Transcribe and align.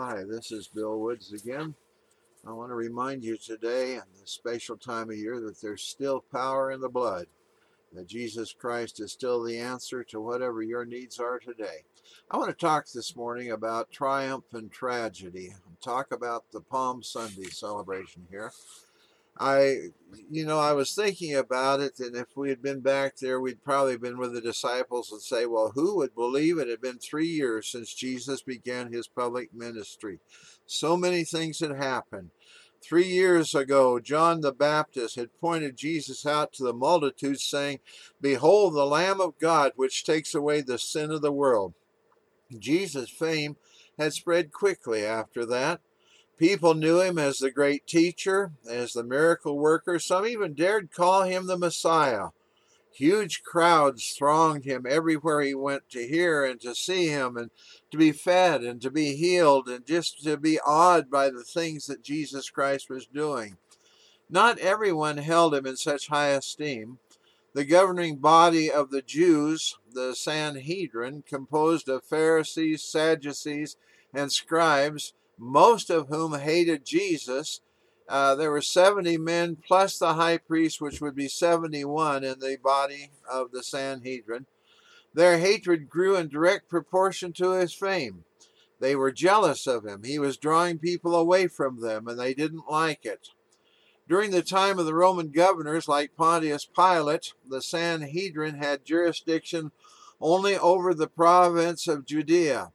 Hi, 0.00 0.22
this 0.22 0.52
is 0.52 0.68
Bill 0.68 1.00
Woods 1.00 1.32
again. 1.32 1.74
I 2.46 2.52
want 2.52 2.70
to 2.70 2.76
remind 2.76 3.24
you 3.24 3.36
today, 3.36 3.94
in 3.94 4.02
this 4.20 4.30
special 4.30 4.76
time 4.76 5.10
of 5.10 5.16
year, 5.16 5.40
that 5.40 5.60
there's 5.60 5.82
still 5.82 6.24
power 6.30 6.70
in 6.70 6.80
the 6.80 6.88
blood, 6.88 7.26
that 7.92 8.06
Jesus 8.06 8.54
Christ 8.56 9.00
is 9.00 9.10
still 9.10 9.42
the 9.42 9.58
answer 9.58 10.04
to 10.04 10.20
whatever 10.20 10.62
your 10.62 10.84
needs 10.84 11.18
are 11.18 11.40
today. 11.40 11.82
I 12.30 12.36
want 12.36 12.48
to 12.48 12.54
talk 12.54 12.86
this 12.86 13.16
morning 13.16 13.50
about 13.50 13.90
triumph 13.90 14.44
and 14.52 14.70
tragedy, 14.70 15.52
talk 15.82 16.12
about 16.12 16.44
the 16.52 16.60
Palm 16.60 17.02
Sunday 17.02 17.48
celebration 17.50 18.24
here. 18.30 18.52
I, 19.40 19.76
you 20.30 20.44
know, 20.44 20.58
I 20.58 20.72
was 20.72 20.94
thinking 20.94 21.34
about 21.34 21.80
it, 21.80 22.00
and 22.00 22.16
if 22.16 22.36
we 22.36 22.48
had 22.48 22.62
been 22.62 22.80
back 22.80 23.16
there, 23.16 23.40
we'd 23.40 23.62
probably 23.62 23.96
been 23.96 24.18
with 24.18 24.32
the 24.32 24.40
disciples 24.40 25.12
and 25.12 25.22
say, 25.22 25.46
well, 25.46 25.72
who 25.74 25.96
would 25.96 26.14
believe 26.14 26.58
it 26.58 26.68
had 26.68 26.80
been 26.80 26.98
three 26.98 27.28
years 27.28 27.68
since 27.68 27.94
Jesus 27.94 28.42
began 28.42 28.92
his 28.92 29.06
public 29.06 29.54
ministry? 29.54 30.18
So 30.66 30.96
many 30.96 31.24
things 31.24 31.60
had 31.60 31.76
happened. 31.76 32.30
Three 32.80 33.06
years 33.06 33.54
ago, 33.54 33.98
John 33.98 34.40
the 34.40 34.52
Baptist 34.52 35.16
had 35.16 35.36
pointed 35.40 35.76
Jesus 35.76 36.24
out 36.24 36.52
to 36.54 36.62
the 36.64 36.72
multitudes, 36.72 37.44
saying, 37.44 37.80
Behold, 38.20 38.74
the 38.74 38.86
Lamb 38.86 39.20
of 39.20 39.38
God, 39.38 39.72
which 39.76 40.04
takes 40.04 40.34
away 40.34 40.60
the 40.60 40.78
sin 40.78 41.10
of 41.10 41.22
the 41.22 41.32
world. 41.32 41.74
Jesus' 42.56 43.10
fame 43.10 43.56
had 43.98 44.12
spread 44.12 44.52
quickly 44.52 45.04
after 45.04 45.44
that. 45.46 45.80
People 46.38 46.74
knew 46.74 47.00
him 47.00 47.18
as 47.18 47.38
the 47.38 47.50
great 47.50 47.86
teacher, 47.86 48.52
as 48.70 48.92
the 48.92 49.02
miracle 49.02 49.58
worker. 49.58 49.98
Some 49.98 50.24
even 50.24 50.54
dared 50.54 50.92
call 50.92 51.22
him 51.22 51.46
the 51.46 51.58
Messiah. 51.58 52.28
Huge 52.92 53.42
crowds 53.42 54.14
thronged 54.16 54.64
him 54.64 54.86
everywhere 54.88 55.40
he 55.40 55.54
went 55.54 55.88
to 55.90 56.06
hear 56.06 56.44
and 56.44 56.60
to 56.60 56.74
see 56.74 57.08
him 57.08 57.36
and 57.36 57.50
to 57.90 57.98
be 57.98 58.12
fed 58.12 58.62
and 58.62 58.80
to 58.82 58.90
be 58.90 59.16
healed 59.16 59.68
and 59.68 59.84
just 59.84 60.22
to 60.24 60.36
be 60.36 60.58
awed 60.64 61.10
by 61.10 61.30
the 61.30 61.44
things 61.44 61.86
that 61.86 62.02
Jesus 62.02 62.50
Christ 62.50 62.88
was 62.88 63.06
doing. 63.06 63.56
Not 64.30 64.58
everyone 64.58 65.18
held 65.18 65.54
him 65.54 65.66
in 65.66 65.76
such 65.76 66.08
high 66.08 66.28
esteem. 66.28 66.98
The 67.54 67.64
governing 67.64 68.16
body 68.16 68.70
of 68.70 68.90
the 68.90 69.02
Jews, 69.02 69.76
the 69.92 70.14
Sanhedrin, 70.14 71.24
composed 71.26 71.88
of 71.88 72.04
Pharisees, 72.04 72.82
Sadducees, 72.82 73.76
and 74.12 74.30
scribes, 74.30 75.14
most 75.38 75.90
of 75.90 76.08
whom 76.08 76.38
hated 76.38 76.84
Jesus. 76.84 77.60
Uh, 78.08 78.34
there 78.34 78.50
were 78.50 78.62
70 78.62 79.18
men 79.18 79.56
plus 79.56 79.98
the 79.98 80.14
high 80.14 80.38
priest, 80.38 80.80
which 80.80 81.00
would 81.00 81.14
be 81.14 81.28
71 81.28 82.24
in 82.24 82.38
the 82.40 82.56
body 82.62 83.10
of 83.30 83.52
the 83.52 83.62
Sanhedrin. 83.62 84.46
Their 85.14 85.38
hatred 85.38 85.88
grew 85.88 86.16
in 86.16 86.28
direct 86.28 86.68
proportion 86.68 87.32
to 87.34 87.52
his 87.52 87.72
fame. 87.72 88.24
They 88.80 88.94
were 88.94 89.10
jealous 89.10 89.66
of 89.66 89.84
him. 89.84 90.04
He 90.04 90.18
was 90.18 90.36
drawing 90.36 90.78
people 90.78 91.14
away 91.14 91.48
from 91.48 91.80
them, 91.80 92.06
and 92.06 92.18
they 92.18 92.34
didn't 92.34 92.70
like 92.70 93.04
it. 93.04 93.30
During 94.08 94.30
the 94.30 94.42
time 94.42 94.78
of 94.78 94.86
the 94.86 94.94
Roman 94.94 95.30
governors 95.30 95.88
like 95.88 96.16
Pontius 96.16 96.64
Pilate, 96.64 97.34
the 97.46 97.60
Sanhedrin 97.60 98.54
had 98.54 98.84
jurisdiction 98.84 99.72
only 100.20 100.56
over 100.56 100.94
the 100.94 101.08
province 101.08 101.86
of 101.86 102.06
Judea. 102.06 102.72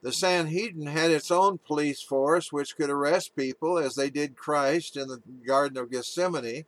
The 0.00 0.12
Sanhedrin 0.12 0.86
had 0.86 1.10
its 1.10 1.30
own 1.30 1.58
police 1.58 2.00
force 2.02 2.52
which 2.52 2.76
could 2.76 2.90
arrest 2.90 3.34
people 3.34 3.78
as 3.78 3.94
they 3.94 4.10
did 4.10 4.36
Christ 4.36 4.96
in 4.96 5.08
the 5.08 5.20
Garden 5.46 5.76
of 5.76 5.90
Gethsemane. 5.90 6.66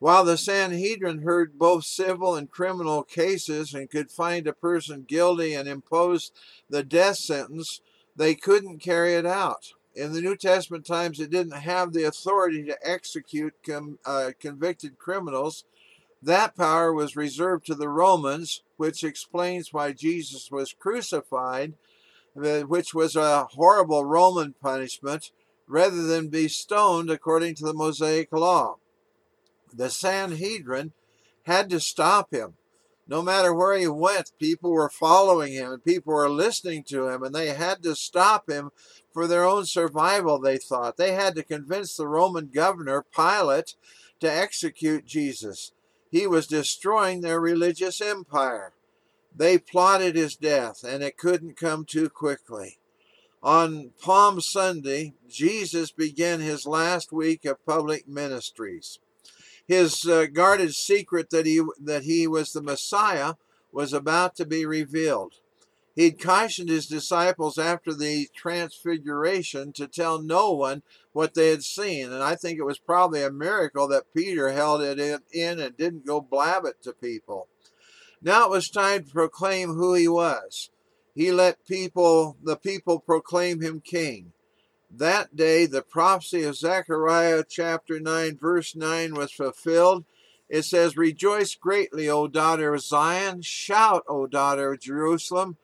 While 0.00 0.24
the 0.24 0.36
Sanhedrin 0.36 1.22
heard 1.22 1.58
both 1.58 1.84
civil 1.84 2.34
and 2.36 2.50
criminal 2.50 3.02
cases 3.02 3.74
and 3.74 3.90
could 3.90 4.10
find 4.10 4.46
a 4.46 4.52
person 4.52 5.04
guilty 5.06 5.54
and 5.54 5.68
impose 5.68 6.32
the 6.68 6.84
death 6.84 7.16
sentence, 7.16 7.80
they 8.14 8.34
couldn't 8.34 8.78
carry 8.78 9.14
it 9.14 9.26
out. 9.26 9.72
In 9.94 10.12
the 10.12 10.20
New 10.20 10.36
Testament 10.36 10.86
times, 10.86 11.18
it 11.18 11.30
didn't 11.30 11.60
have 11.60 11.92
the 11.92 12.04
authority 12.04 12.62
to 12.64 12.78
execute 12.88 13.54
com, 13.66 13.98
uh, 14.04 14.30
convicted 14.38 14.98
criminals. 14.98 15.64
That 16.22 16.56
power 16.56 16.92
was 16.92 17.16
reserved 17.16 17.66
to 17.66 17.74
the 17.74 17.88
Romans, 17.88 18.62
which 18.76 19.02
explains 19.02 19.72
why 19.72 19.92
Jesus 19.92 20.50
was 20.50 20.72
crucified 20.72 21.74
which 22.38 22.94
was 22.94 23.16
a 23.16 23.44
horrible 23.44 24.04
Roman 24.04 24.54
punishment, 24.60 25.30
rather 25.66 26.02
than 26.02 26.28
be 26.28 26.48
stoned 26.48 27.10
according 27.10 27.54
to 27.56 27.64
the 27.64 27.74
Mosaic 27.74 28.32
law. 28.32 28.76
The 29.72 29.90
Sanhedrin 29.90 30.92
had 31.44 31.68
to 31.70 31.80
stop 31.80 32.32
him. 32.32 32.54
No 33.06 33.22
matter 33.22 33.54
where 33.54 33.76
he 33.76 33.88
went, 33.88 34.32
people 34.38 34.70
were 34.70 34.90
following 34.90 35.54
him 35.54 35.72
and 35.72 35.84
people 35.84 36.12
were 36.12 36.28
listening 36.28 36.84
to 36.84 37.08
him, 37.08 37.22
and 37.22 37.34
they 37.34 37.48
had 37.48 37.82
to 37.82 37.94
stop 37.94 38.50
him 38.50 38.70
for 39.12 39.26
their 39.26 39.44
own 39.44 39.64
survival, 39.64 40.38
they 40.38 40.58
thought. 40.58 40.96
They 40.96 41.12
had 41.12 41.34
to 41.36 41.42
convince 41.42 41.96
the 41.96 42.06
Roman 42.06 42.48
governor, 42.48 43.04
Pilate, 43.14 43.74
to 44.20 44.30
execute 44.30 45.06
Jesus. 45.06 45.72
He 46.10 46.26
was 46.26 46.46
destroying 46.46 47.20
their 47.20 47.40
religious 47.40 48.00
empire. 48.00 48.72
They 49.38 49.56
plotted 49.56 50.16
his 50.16 50.34
death, 50.34 50.82
and 50.82 51.00
it 51.00 51.16
couldn't 51.16 51.56
come 51.56 51.84
too 51.84 52.10
quickly. 52.10 52.80
On 53.40 53.92
Palm 54.02 54.40
Sunday, 54.40 55.14
Jesus 55.28 55.92
began 55.92 56.40
his 56.40 56.66
last 56.66 57.12
week 57.12 57.44
of 57.44 57.64
public 57.64 58.08
ministries. 58.08 58.98
His 59.64 60.04
uh, 60.04 60.26
guarded 60.26 60.74
secret 60.74 61.30
that 61.30 61.46
he, 61.46 61.62
that 61.80 62.02
he 62.02 62.26
was 62.26 62.52
the 62.52 62.60
Messiah 62.60 63.34
was 63.70 63.92
about 63.92 64.34
to 64.36 64.44
be 64.44 64.66
revealed. 64.66 65.34
He'd 65.94 66.20
cautioned 66.20 66.68
his 66.68 66.88
disciples 66.88 67.58
after 67.58 67.94
the 67.94 68.28
transfiguration 68.34 69.72
to 69.74 69.86
tell 69.86 70.20
no 70.20 70.52
one 70.52 70.82
what 71.12 71.34
they 71.34 71.50
had 71.50 71.62
seen. 71.62 72.12
And 72.12 72.24
I 72.24 72.34
think 72.34 72.58
it 72.58 72.66
was 72.66 72.78
probably 72.80 73.22
a 73.22 73.30
miracle 73.30 73.86
that 73.88 74.12
Peter 74.12 74.50
held 74.50 74.82
it 74.82 74.98
in 74.98 75.60
and 75.60 75.76
didn't 75.76 76.06
go 76.06 76.20
blab 76.20 76.64
it 76.64 76.82
to 76.82 76.92
people. 76.92 77.46
Now 78.22 78.46
it 78.46 78.50
was 78.50 78.68
time 78.68 79.04
to 79.04 79.12
proclaim 79.12 79.74
who 79.74 79.94
he 79.94 80.08
was. 80.08 80.70
He 81.14 81.32
let 81.32 81.66
people, 81.66 82.36
the 82.42 82.56
people 82.56 83.00
proclaim 83.00 83.60
him 83.60 83.80
king. 83.80 84.32
That 84.90 85.36
day, 85.36 85.66
the 85.66 85.82
prophecy 85.82 86.44
of 86.44 86.56
Zechariah 86.56 87.44
chapter 87.48 88.00
9, 88.00 88.38
verse 88.38 88.74
9 88.74 89.14
was 89.14 89.32
fulfilled. 89.32 90.04
It 90.48 90.62
says, 90.62 90.96
Rejoice 90.96 91.54
greatly, 91.54 92.08
O 92.08 92.26
daughter 92.26 92.72
of 92.74 92.80
Zion. 92.80 93.42
Shout, 93.42 94.04
O 94.08 94.26
daughter 94.26 94.72
of 94.72 94.80
Jerusalem. 94.80 95.56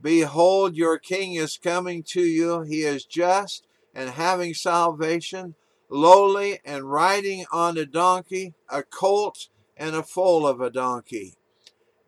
Behold, 0.00 0.74
your 0.74 0.98
king 0.98 1.34
is 1.34 1.56
coming 1.56 2.02
to 2.08 2.22
you. 2.22 2.62
He 2.62 2.82
is 2.82 3.04
just 3.04 3.64
and 3.94 4.10
having 4.10 4.54
salvation, 4.54 5.54
lowly 5.88 6.58
and 6.64 6.90
riding 6.90 7.44
on 7.52 7.78
a 7.78 7.86
donkey, 7.86 8.54
a 8.68 8.82
colt 8.82 9.48
and 9.76 9.94
a 9.94 10.02
foal 10.02 10.46
of 10.46 10.60
a 10.60 10.70
donkey. 10.70 11.34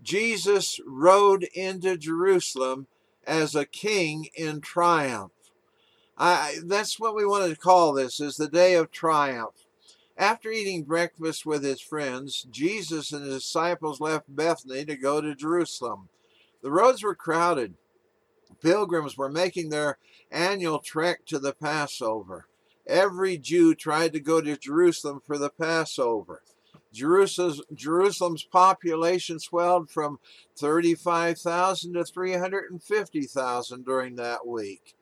Jesus 0.05 0.81
rode 0.87 1.45
into 1.55 1.97
Jerusalem 1.97 2.87
as 3.27 3.55
a 3.55 3.65
king 3.65 4.29
in 4.35 4.61
triumph. 4.61 5.33
I, 6.17 6.59
that's 6.65 7.01
what 7.01 7.17
we 7.17 7.27
want 7.27 7.51
to 7.51 7.59
call 7.59 7.93
this 7.95 8.21
is 8.21 8.37
the 8.37 8.47
day 8.47 8.75
of 8.75 8.93
triumph. 8.93 9.65
After 10.17 10.51
eating 10.51 10.85
breakfast 10.85 11.45
with 11.45 11.65
his 11.65 11.81
friends, 11.81 12.47
Jesus 12.51 13.13
and 13.13 13.25
his 13.25 13.43
disciples 13.43 14.01
left 14.01 14.37
Bethany 14.37 14.85
to 14.85 14.95
go 14.95 15.21
to 15.21 15.35
Jerusalem. 15.35 16.09
The 16.63 16.71
roads 16.71 17.03
were 17.03 17.17
crowded. 17.17 17.75
Pilgrims 18.63 19.17
were 19.17 19.31
making 19.31 19.71
their 19.71 19.99
annual 20.31 20.79
trek 20.79 21.25
to 21.27 21.39
the 21.39 21.53
Passover. 21.53 22.47
Every 22.87 23.39
Jew 23.39 23.75
tried 23.75 24.13
to 24.13 24.21
go 24.21 24.41
to 24.41 24.57
Jerusalem 24.57 25.21
for 25.27 25.39
the 25.39 25.51
Passover. 25.51 26.43
Jerusalem's, 26.95 28.45
population 28.45 29.39
swelled 29.39 29.91
from 29.91 30.19
35,000 30.57 31.95
to 31.95 32.05
350,000 32.05 33.85
during 33.85 34.17
that 34.17 34.47
week. 34.47 34.95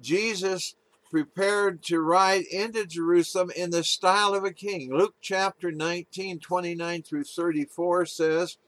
Jesus 0.00 0.74
prepared 1.10 1.82
to 1.84 2.00
ride 2.00 2.44
into 2.50 2.84
Jerusalem 2.84 3.50
in 3.54 3.70
the 3.70 3.84
style 3.84 4.34
of 4.34 4.44
a 4.44 4.52
king. 4.52 4.92
Luke 4.92 5.14
chapter 5.20 5.70
19, 5.70 6.40
29 6.40 7.02
through 7.02 7.24
34 7.24 8.06
says, 8.06 8.58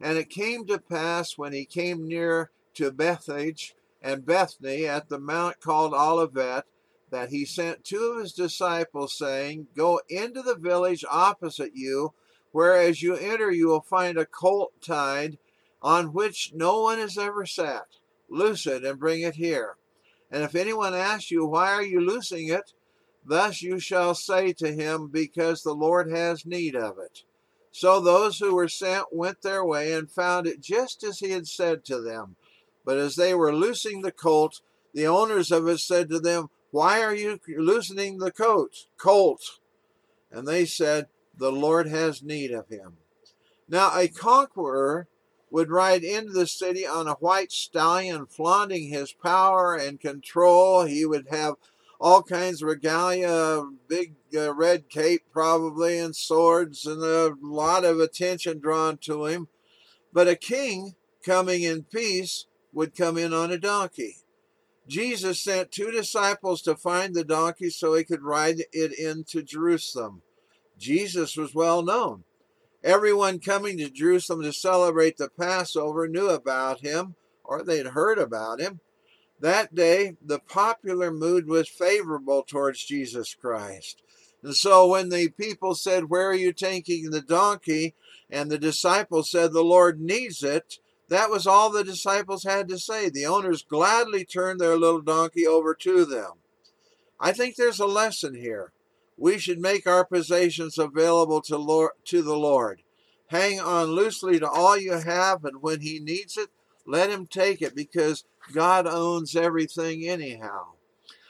And 0.00 0.18
it 0.18 0.28
came 0.28 0.66
to 0.66 0.78
pass 0.78 1.38
when 1.38 1.52
he 1.52 1.64
came 1.64 2.06
near 2.06 2.50
to 2.74 2.92
Bethphage 2.92 3.74
and 4.02 4.26
Bethany 4.26 4.86
at 4.86 5.08
the 5.08 5.18
mount 5.18 5.60
called 5.60 5.94
Olivet, 5.94 6.64
that 7.10 7.30
he 7.30 7.44
sent 7.44 7.84
two 7.84 8.12
of 8.14 8.20
his 8.20 8.32
disciples, 8.32 9.16
saying, 9.16 9.68
Go 9.76 10.00
into 10.08 10.42
the 10.42 10.56
village 10.56 11.04
opposite 11.10 11.72
you, 11.74 12.12
where 12.52 12.76
as 12.76 13.02
you 13.02 13.14
enter 13.14 13.50
you 13.50 13.68
will 13.68 13.80
find 13.80 14.18
a 14.18 14.26
colt 14.26 14.72
tied 14.80 15.38
on 15.82 16.12
which 16.12 16.52
no 16.54 16.82
one 16.82 16.98
has 16.98 17.16
ever 17.16 17.46
sat. 17.46 17.86
Loose 18.28 18.66
it 18.66 18.84
and 18.84 18.98
bring 18.98 19.22
it 19.22 19.34
here. 19.34 19.76
And 20.30 20.44
if 20.44 20.54
anyone 20.54 20.94
asks 20.94 21.30
you, 21.30 21.46
Why 21.46 21.72
are 21.72 21.82
you 21.82 22.00
loosing 22.00 22.48
it? 22.48 22.72
Thus 23.24 23.62
you 23.62 23.78
shall 23.78 24.14
say 24.14 24.52
to 24.54 24.72
him, 24.72 25.08
Because 25.08 25.62
the 25.62 25.74
Lord 25.74 26.10
has 26.10 26.46
need 26.46 26.76
of 26.76 26.98
it. 26.98 27.22
So 27.72 28.00
those 28.00 28.38
who 28.38 28.54
were 28.54 28.68
sent 28.68 29.06
went 29.12 29.42
their 29.42 29.64
way 29.64 29.92
and 29.92 30.10
found 30.10 30.46
it 30.46 30.60
just 30.60 31.04
as 31.04 31.20
he 31.20 31.30
had 31.30 31.46
said 31.46 31.84
to 31.86 32.00
them. 32.00 32.36
But 32.84 32.98
as 32.98 33.16
they 33.16 33.34
were 33.34 33.54
loosing 33.54 34.02
the 34.02 34.12
colt, 34.12 34.60
The 34.92 35.06
owners 35.06 35.52
of 35.52 35.68
it 35.68 35.78
said 35.78 36.08
to 36.08 36.18
them, 36.18 36.50
Why 36.70 37.02
are 37.02 37.14
you 37.14 37.40
loosening 37.48 38.18
the 38.18 38.30
coat, 38.30 38.86
colt? 38.96 39.58
And 40.30 40.46
they 40.46 40.64
said, 40.64 41.06
The 41.36 41.50
Lord 41.50 41.88
has 41.88 42.22
need 42.22 42.52
of 42.52 42.68
him. 42.68 42.98
Now 43.68 43.90
a 43.96 44.08
conqueror 44.08 45.08
would 45.50 45.70
ride 45.70 46.04
into 46.04 46.32
the 46.32 46.46
city 46.46 46.86
on 46.86 47.08
a 47.08 47.14
white 47.14 47.50
stallion, 47.50 48.26
flaunting 48.26 48.88
his 48.88 49.12
power 49.12 49.74
and 49.74 50.00
control. 50.00 50.84
He 50.84 51.04
would 51.04 51.26
have 51.30 51.54
all 52.00 52.22
kinds 52.22 52.62
of 52.62 52.68
regalia, 52.68 53.64
big 53.88 54.14
uh, 54.34 54.54
red 54.54 54.88
cape 54.88 55.24
probably, 55.32 55.98
and 55.98 56.14
swords, 56.14 56.86
and 56.86 57.02
a 57.02 57.34
lot 57.42 57.84
of 57.84 58.00
attention 58.00 58.58
drawn 58.58 58.96
to 58.98 59.26
him. 59.26 59.48
But 60.12 60.28
a 60.28 60.36
king 60.36 60.94
coming 61.24 61.62
in 61.62 61.82
peace 61.84 62.46
would 62.72 62.96
come 62.96 63.18
in 63.18 63.34
on 63.34 63.50
a 63.50 63.58
donkey. 63.58 64.19
Jesus 64.88 65.40
sent 65.40 65.70
two 65.70 65.90
disciples 65.90 66.62
to 66.62 66.74
find 66.74 67.14
the 67.14 67.24
donkey 67.24 67.70
so 67.70 67.94
he 67.94 68.04
could 68.04 68.22
ride 68.22 68.64
it 68.72 68.98
into 68.98 69.42
Jerusalem. 69.42 70.22
Jesus 70.78 71.36
was 71.36 71.54
well 71.54 71.82
known. 71.82 72.24
Everyone 72.82 73.38
coming 73.38 73.78
to 73.78 73.90
Jerusalem 73.90 74.42
to 74.42 74.52
celebrate 74.52 75.16
the 75.16 75.28
Passover 75.28 76.08
knew 76.08 76.28
about 76.28 76.80
him, 76.80 77.14
or 77.44 77.62
they'd 77.62 77.88
heard 77.88 78.18
about 78.18 78.60
him. 78.60 78.80
That 79.38 79.74
day, 79.74 80.16
the 80.24 80.38
popular 80.38 81.10
mood 81.10 81.46
was 81.46 81.68
favorable 81.68 82.42
towards 82.42 82.84
Jesus 82.84 83.34
Christ. 83.34 84.02
And 84.42 84.56
so 84.56 84.88
when 84.88 85.10
the 85.10 85.28
people 85.28 85.74
said, 85.74 86.08
Where 86.08 86.28
are 86.28 86.34
you 86.34 86.52
taking 86.52 87.10
the 87.10 87.20
donkey? 87.20 87.94
and 88.30 88.50
the 88.50 88.58
disciples 88.58 89.30
said, 89.30 89.52
The 89.52 89.64
Lord 89.64 90.00
needs 90.00 90.42
it, 90.42 90.78
that 91.10 91.30
was 91.30 91.46
all 91.46 91.70
the 91.70 91.84
disciples 91.84 92.44
had 92.44 92.68
to 92.68 92.78
say. 92.78 93.10
The 93.10 93.26
owners 93.26 93.62
gladly 93.62 94.24
turned 94.24 94.60
their 94.60 94.76
little 94.76 95.02
donkey 95.02 95.46
over 95.46 95.74
to 95.74 96.04
them. 96.04 96.32
I 97.20 97.32
think 97.32 97.56
there's 97.56 97.80
a 97.80 97.86
lesson 97.86 98.34
here 98.34 98.72
we 99.20 99.36
should 99.36 99.60
make 99.60 99.86
our 99.86 100.04
possessions 100.04 100.78
available 100.78 101.42
to, 101.42 101.58
Lord, 101.58 101.90
to 102.06 102.22
the 102.22 102.36
Lord. 102.36 102.80
Hang 103.26 103.60
on 103.60 103.88
loosely 103.88 104.40
to 104.40 104.48
all 104.48 104.78
you 104.78 104.94
have, 104.94 105.44
and 105.44 105.60
when 105.60 105.82
He 105.82 106.00
needs 106.00 106.38
it, 106.38 106.48
let 106.86 107.10
Him 107.10 107.26
take 107.26 107.60
it 107.60 107.76
because 107.76 108.24
God 108.52 108.86
owns 108.86 109.36
everything 109.36 110.08
anyhow. 110.08 110.68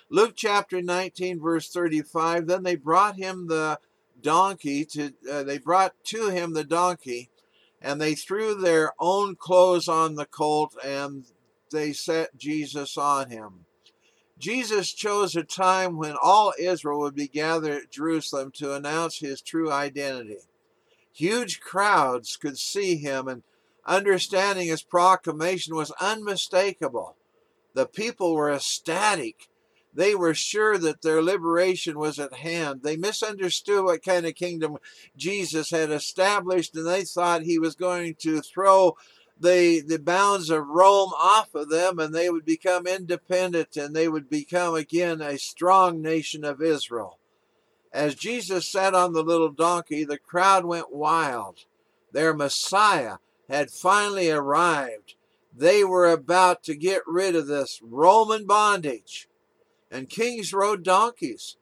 Luke 0.09 0.35
chapter 0.37 0.81
19, 0.81 1.41
verse 1.41 1.69
35 1.69 2.47
Then 2.47 2.62
they 2.62 2.77
brought 2.77 3.17
him 3.17 3.49
the 3.49 3.79
donkey 4.21 4.85
to, 4.85 5.12
uh, 5.31 5.43
they 5.43 5.59
brought 5.59 5.94
to 6.05 6.31
him 6.31 6.53
the 6.53 6.65
donkey, 6.65 7.31
and 7.81 8.00
they 8.00 8.15
threw 8.15 8.55
their 8.55 8.93
own 8.99 9.37
clothes 9.37 9.88
on 9.88 10.15
the 10.15 10.27
colt, 10.27 10.75
and 10.85 11.25
they 11.71 11.93
set 11.93 12.37
Jesus 12.37 12.97
on 12.97 13.31
him. 13.31 13.65
Jesus 14.38 14.93
chose 14.93 15.37
a 15.37 15.43
time 15.43 15.99
when 15.99 16.17
all 16.21 16.55
Israel 16.59 17.00
would 17.00 17.15
be 17.15 17.29
gathered 17.29 17.82
at 17.82 17.91
Jerusalem 17.91 18.50
to 18.53 18.75
announce 18.75 19.19
his 19.19 19.43
true 19.43 19.71
identity. 19.71 20.38
Huge 21.12 21.61
crowds 21.61 22.38
could 22.38 22.56
see 22.56 22.97
him, 22.97 23.29
and 23.29 23.43
understanding 23.85 24.69
his 24.69 24.82
proclamation 24.82 25.75
was 25.75 25.93
unmistakable. 26.00 27.17
The 27.75 27.87
people 27.87 28.35
were 28.35 28.50
ecstatic. 28.50 29.50
They 29.92 30.14
were 30.14 30.34
sure 30.34 30.78
that 30.78 31.02
their 31.02 31.22
liberation 31.22 31.98
was 31.98 32.19
at 32.19 32.32
hand. 32.32 32.82
They 32.82 32.96
misunderstood 32.96 33.84
what 33.84 34.04
kind 34.04 34.25
of 34.25 34.34
kingdom 34.37 34.78
Jesus 35.16 35.70
had 35.70 35.90
established, 35.90 36.76
and 36.76 36.87
they 36.87 37.02
thought 37.02 37.42
he 37.42 37.58
was 37.58 37.75
going 37.75 38.14
to 38.20 38.40
throw 38.40 38.96
the 39.40 39.81
the 39.81 39.98
bounds 39.98 40.50
of 40.50 40.69
Rome 40.69 41.12
off 41.16 41.54
of 41.54 41.70
them 41.70 41.98
and 41.98 42.14
they 42.14 42.28
would 42.28 42.44
become 42.44 42.87
independent 42.87 43.75
and 43.76 43.96
they 43.96 44.06
would 44.06 44.28
become 44.28 44.75
again 44.75 45.22
a 45.22 45.38
strong 45.38 46.02
nation 46.02 46.44
of 46.44 46.60
Israel. 46.60 47.19
As 47.93 48.14
Jesus 48.14 48.70
sat 48.70 48.94
on 48.94 49.14
the 49.14 49.25
little 49.25 49.50
donkey, 49.50 50.04
the 50.04 50.19
crowd 50.19 50.64
went 50.64 50.93
wild. 50.93 51.64
Their 52.12 52.34
Messiah 52.34 53.16
had 53.48 53.70
finally 53.70 54.31
arrived. 54.31 55.14
They 55.56 55.82
were 55.82 56.08
about 56.08 56.62
to 56.64 56.76
get 56.76 57.02
rid 57.06 57.34
of 57.34 57.48
this 57.48 57.81
Roman 57.82 58.46
bondage. 58.46 59.28
And 59.90 60.08
kings 60.08 60.52
rode 60.52 60.84
donkeys. 60.84 61.56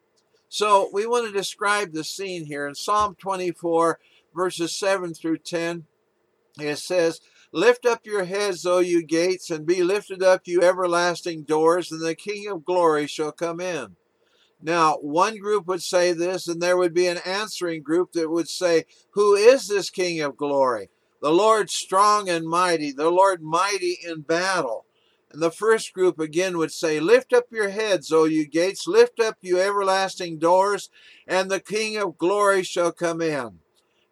So 0.49 0.89
we 0.93 1.07
want 1.07 1.27
to 1.27 1.33
describe 1.33 1.93
the 1.93 2.05
scene 2.05 2.47
here. 2.47 2.67
In 2.67 2.75
Psalm 2.75 3.17
24, 3.19 3.99
verses 4.35 4.75
7 4.75 5.15
through 5.15 5.39
10, 5.39 5.85
it 6.59 6.79
says, 6.79 7.21
Lift 7.53 7.87
up 7.87 8.05
your 8.05 8.25
heads, 8.25 8.67
O 8.67 8.79
you 8.79 9.03
gates, 9.03 9.51
and 9.51 9.67
be 9.67 9.83
lifted 9.83 10.23
up, 10.23 10.43
you 10.47 10.63
everlasting 10.63 11.45
doors, 11.45 11.91
and 11.91 12.03
the 12.03 12.15
King 12.15 12.47
of 12.49 12.65
glory 12.65 13.07
shall 13.07 13.33
come 13.33 13.61
in. 13.61 13.97
Now, 14.61 14.97
one 14.97 15.39
group 15.39 15.67
would 15.67 15.83
say 15.83 16.13
this, 16.13 16.49
and 16.49 16.61
there 16.61 16.77
would 16.77 16.93
be 16.93 17.07
an 17.07 17.19
answering 17.25 17.83
group 17.83 18.13
that 18.13 18.31
would 18.31 18.49
say, 18.49 18.85
Who 19.11 19.35
is 19.35 19.69
this 19.69 19.89
King 19.89 20.21
of 20.21 20.37
glory? 20.37 20.91
The 21.23 21.33
Lord 21.33 21.71
strong 21.71 22.29
and 22.29 22.47
mighty, 22.47 22.93
the 22.93 23.11
Lord 23.11 23.43
mighty 23.43 23.99
in 24.05 24.23
battle. 24.23 24.85
And 25.31 25.43
the 25.43 25.51
first 25.51 25.93
group 25.93 26.19
again 26.19 26.57
would 26.57 26.73
say, 26.73 27.01
Lift 27.01 27.33
up 27.33 27.45
your 27.51 27.71
heads, 27.71 28.11
O 28.13 28.25
you 28.25 28.47
gates, 28.47 28.87
lift 28.87 29.21
up, 29.21 29.37
you 29.41 29.61
everlasting 29.61 30.39
doors, 30.39 30.91
and 31.27 31.51
the 31.51 31.61
King 31.61 31.97
of 31.97 32.19
glory 32.19 32.63
shall 32.63 32.93
come 32.93 33.21
in. 33.21 33.59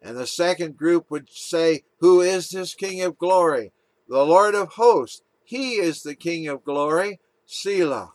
And 0.03 0.17
the 0.17 0.27
second 0.27 0.77
group 0.77 1.11
would 1.11 1.29
say, 1.31 1.85
Who 2.01 2.21
is 2.21 2.51
this 2.51 2.75
King 2.75 3.03
of 3.03 3.19
glory? 3.19 3.73
The 4.09 4.25
Lord 4.25 4.55
of 4.55 4.75
hosts. 4.75 5.23
He 5.43 5.75
is 5.75 6.03
the 6.03 6.15
King 6.15 6.49
of 6.49 6.65
glory. 6.65 7.21
Selah. 7.47 8.13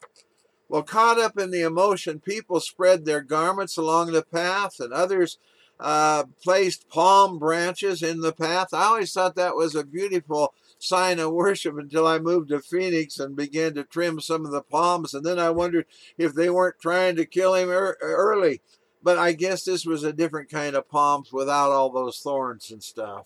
Well, 0.70 0.84
caught 0.84 1.20
up 1.20 1.38
in 1.38 1.52
the 1.52 1.62
emotion, 1.62 2.20
people 2.20 2.60
spread 2.60 3.04
their 3.04 3.22
garments 3.22 3.78
along 3.78 4.12
the 4.12 4.24
path, 4.24 4.80
and 4.80 4.94
others 4.94 5.38
uh, 5.82 6.26
placed 6.44 6.88
palm 6.88 7.40
branches 7.40 8.02
in 8.02 8.22
the 8.22 8.32
path. 8.32 8.74
I 8.74 8.84
always 8.86 9.12
thought 9.12 9.36
that 9.36 9.56
was 9.56 9.76
a 9.76 9.84
beautiful 9.84 10.54
sign 10.82 11.20
of 11.20 11.32
worship 11.32 11.78
until 11.78 12.08
I 12.08 12.20
moved 12.20 12.50
to 12.50 12.60
Phoenix 12.60 13.20
and 13.20 13.36
began 13.36 13.74
to 13.76 13.84
trim 13.84 14.20
some 14.20 14.46
of 14.46 14.52
the 14.52 14.62
palms. 14.62 15.14
And 15.14 15.26
then 15.26 15.40
I 15.40 15.50
wondered 15.50 15.86
if 16.18 16.34
they 16.34 16.50
weren't 16.50 16.80
trying 16.82 17.16
to 17.18 17.26
kill 17.26 17.56
him 17.56 17.70
er- 17.70 17.98
early 18.02 18.62
but 19.04 19.18
I 19.18 19.34
guess 19.34 19.64
this 19.64 19.86
was 19.86 20.04
a 20.04 20.14
different 20.14 20.50
kind 20.50 20.76
of 20.76 20.90
palms 20.90 21.32
without 21.32 21.72
all 21.72 21.90
those 21.90 22.20
thorns 22.20 22.72
and 22.72 22.84
stuff. 22.84 23.26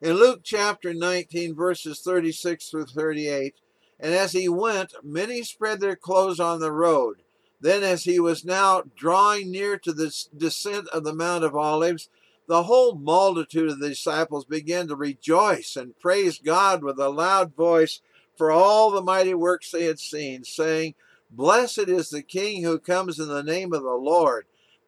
In 0.00 0.14
Luke 0.14 0.40
chapter 0.42 0.94
19, 0.94 1.54
verses 1.54 2.00
36 2.00 2.68
through 2.68 2.86
38, 2.86 3.54
and 3.98 4.14
as 4.14 4.32
he 4.32 4.48
went, 4.48 4.94
many 5.02 5.42
spread 5.42 5.80
their 5.80 5.96
clothes 5.96 6.40
on 6.40 6.60
the 6.60 6.72
road. 6.72 7.22
Then, 7.60 7.82
as 7.82 8.04
he 8.04 8.18
was 8.18 8.44
now 8.44 8.84
drawing 8.96 9.50
near 9.50 9.76
to 9.80 9.92
the 9.92 10.10
descent 10.34 10.88
of 10.88 11.04
the 11.04 11.12
Mount 11.12 11.44
of 11.44 11.54
Olives, 11.54 12.08
the 12.50 12.64
whole 12.64 12.96
multitude 12.96 13.70
of 13.70 13.78
the 13.78 13.90
disciples 13.90 14.44
began 14.44 14.88
to 14.88 14.96
rejoice 14.96 15.76
and 15.76 15.96
praise 16.00 16.40
God 16.40 16.82
with 16.82 16.98
a 16.98 17.08
loud 17.08 17.54
voice 17.54 18.00
for 18.36 18.50
all 18.50 18.90
the 18.90 19.00
mighty 19.00 19.34
works 19.34 19.70
they 19.70 19.84
had 19.84 20.00
seen, 20.00 20.42
saying, 20.42 20.96
Blessed 21.30 21.86
is 21.86 22.10
the 22.10 22.22
King 22.22 22.64
who 22.64 22.80
comes 22.80 23.20
in 23.20 23.28
the 23.28 23.44
name 23.44 23.72
of 23.72 23.84
the 23.84 23.90
Lord 23.90 24.46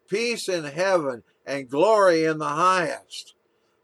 peace 0.09 0.49
in 0.49 0.65
heaven, 0.65 1.23
and 1.47 1.71
glory 1.71 2.25
in 2.25 2.39
the 2.39 2.49
highest. 2.49 3.35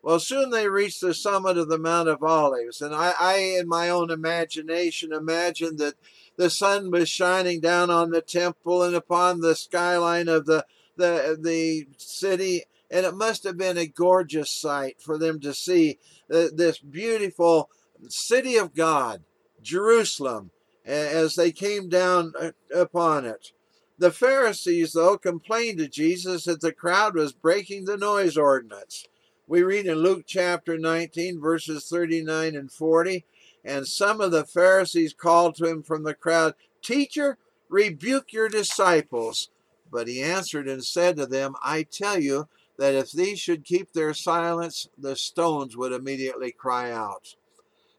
Well, 0.03 0.19
soon 0.19 0.51
they 0.51 0.69
reached 0.69 1.01
the 1.01 1.15
summit 1.15 1.57
of 1.57 1.69
the 1.69 1.79
Mount 1.79 2.09
of 2.09 2.25
Olives, 2.25 2.83
and 2.83 2.93
I, 2.93 3.15
I, 3.17 3.37
in 3.61 3.69
my 3.69 3.91
own 3.91 4.11
imagination, 4.11 5.13
imagined 5.13 5.79
that 5.79 5.95
the 6.37 6.51
sun 6.51 6.91
was 6.91 7.09
shining 7.09 7.61
down 7.61 7.91
on 7.91 8.11
the 8.11 8.23
temple 8.23 8.83
and 8.83 8.97
upon 8.97 9.41
the 9.41 9.55
skyline 9.55 10.27
of 10.27 10.47
the, 10.47 10.67
the, 10.97 11.39
the 11.41 11.87
city, 11.97 12.65
and 12.91 13.05
it 13.05 13.15
must 13.15 13.45
have 13.45 13.57
been 13.57 13.79
a 13.79 13.87
gorgeous 13.87 14.51
sight 14.51 15.01
for 15.01 15.19
them 15.19 15.41
to 15.41 15.53
see 15.55 15.99
uh, 16.33 16.47
this 16.55 16.79
beautiful 16.79 17.71
city 18.09 18.57
of 18.57 18.75
God, 18.75 19.23
Jerusalem, 19.63 20.51
as 20.85 21.35
they 21.35 21.53
came 21.53 21.89
down 21.89 22.33
uh, 22.41 22.51
upon 22.75 23.27
it. 23.27 23.53
The 23.99 24.11
Pharisees, 24.13 24.93
though, 24.93 25.19
complained 25.19 25.79
to 25.79 25.89
Jesus 25.89 26.45
that 26.45 26.61
the 26.61 26.73
crowd 26.73 27.15
was 27.15 27.33
breaking 27.33 27.85
the 27.85 27.97
noise 27.97 28.37
ordinance. 28.37 29.07
We 29.47 29.63
read 29.63 29.87
in 29.87 29.99
Luke 29.99 30.25
chapter 30.27 30.79
19, 30.79 31.41
verses 31.41 31.89
39 31.89 32.55
and 32.55 32.71
40, 32.71 33.25
and 33.65 33.89
some 33.89 34.21
of 34.21 34.31
the 34.31 34.45
Pharisees 34.45 35.13
called 35.13 35.57
to 35.57 35.67
him 35.67 35.83
from 35.83 36.05
the 36.05 36.15
crowd, 36.15 36.55
Teacher, 36.81 37.39
rebuke 37.69 38.33
your 38.33 38.49
disciples. 38.49 39.51
But 39.91 40.07
he 40.07 40.23
answered 40.23 40.69
and 40.69 40.85
said 40.85 41.17
to 41.17 41.27
them, 41.27 41.57
I 41.63 41.83
tell 41.83 42.21
you 42.21 42.49
that 42.79 42.95
if 42.95 43.11
these 43.11 43.41
should 43.41 43.65
keep 43.65 43.93
their 43.93 44.15
silence, 44.15 44.89
the 44.97 45.17
stones 45.17 45.77
would 45.77 45.93
immediately 45.93 46.53
cry 46.53 46.91
out. 46.91 47.35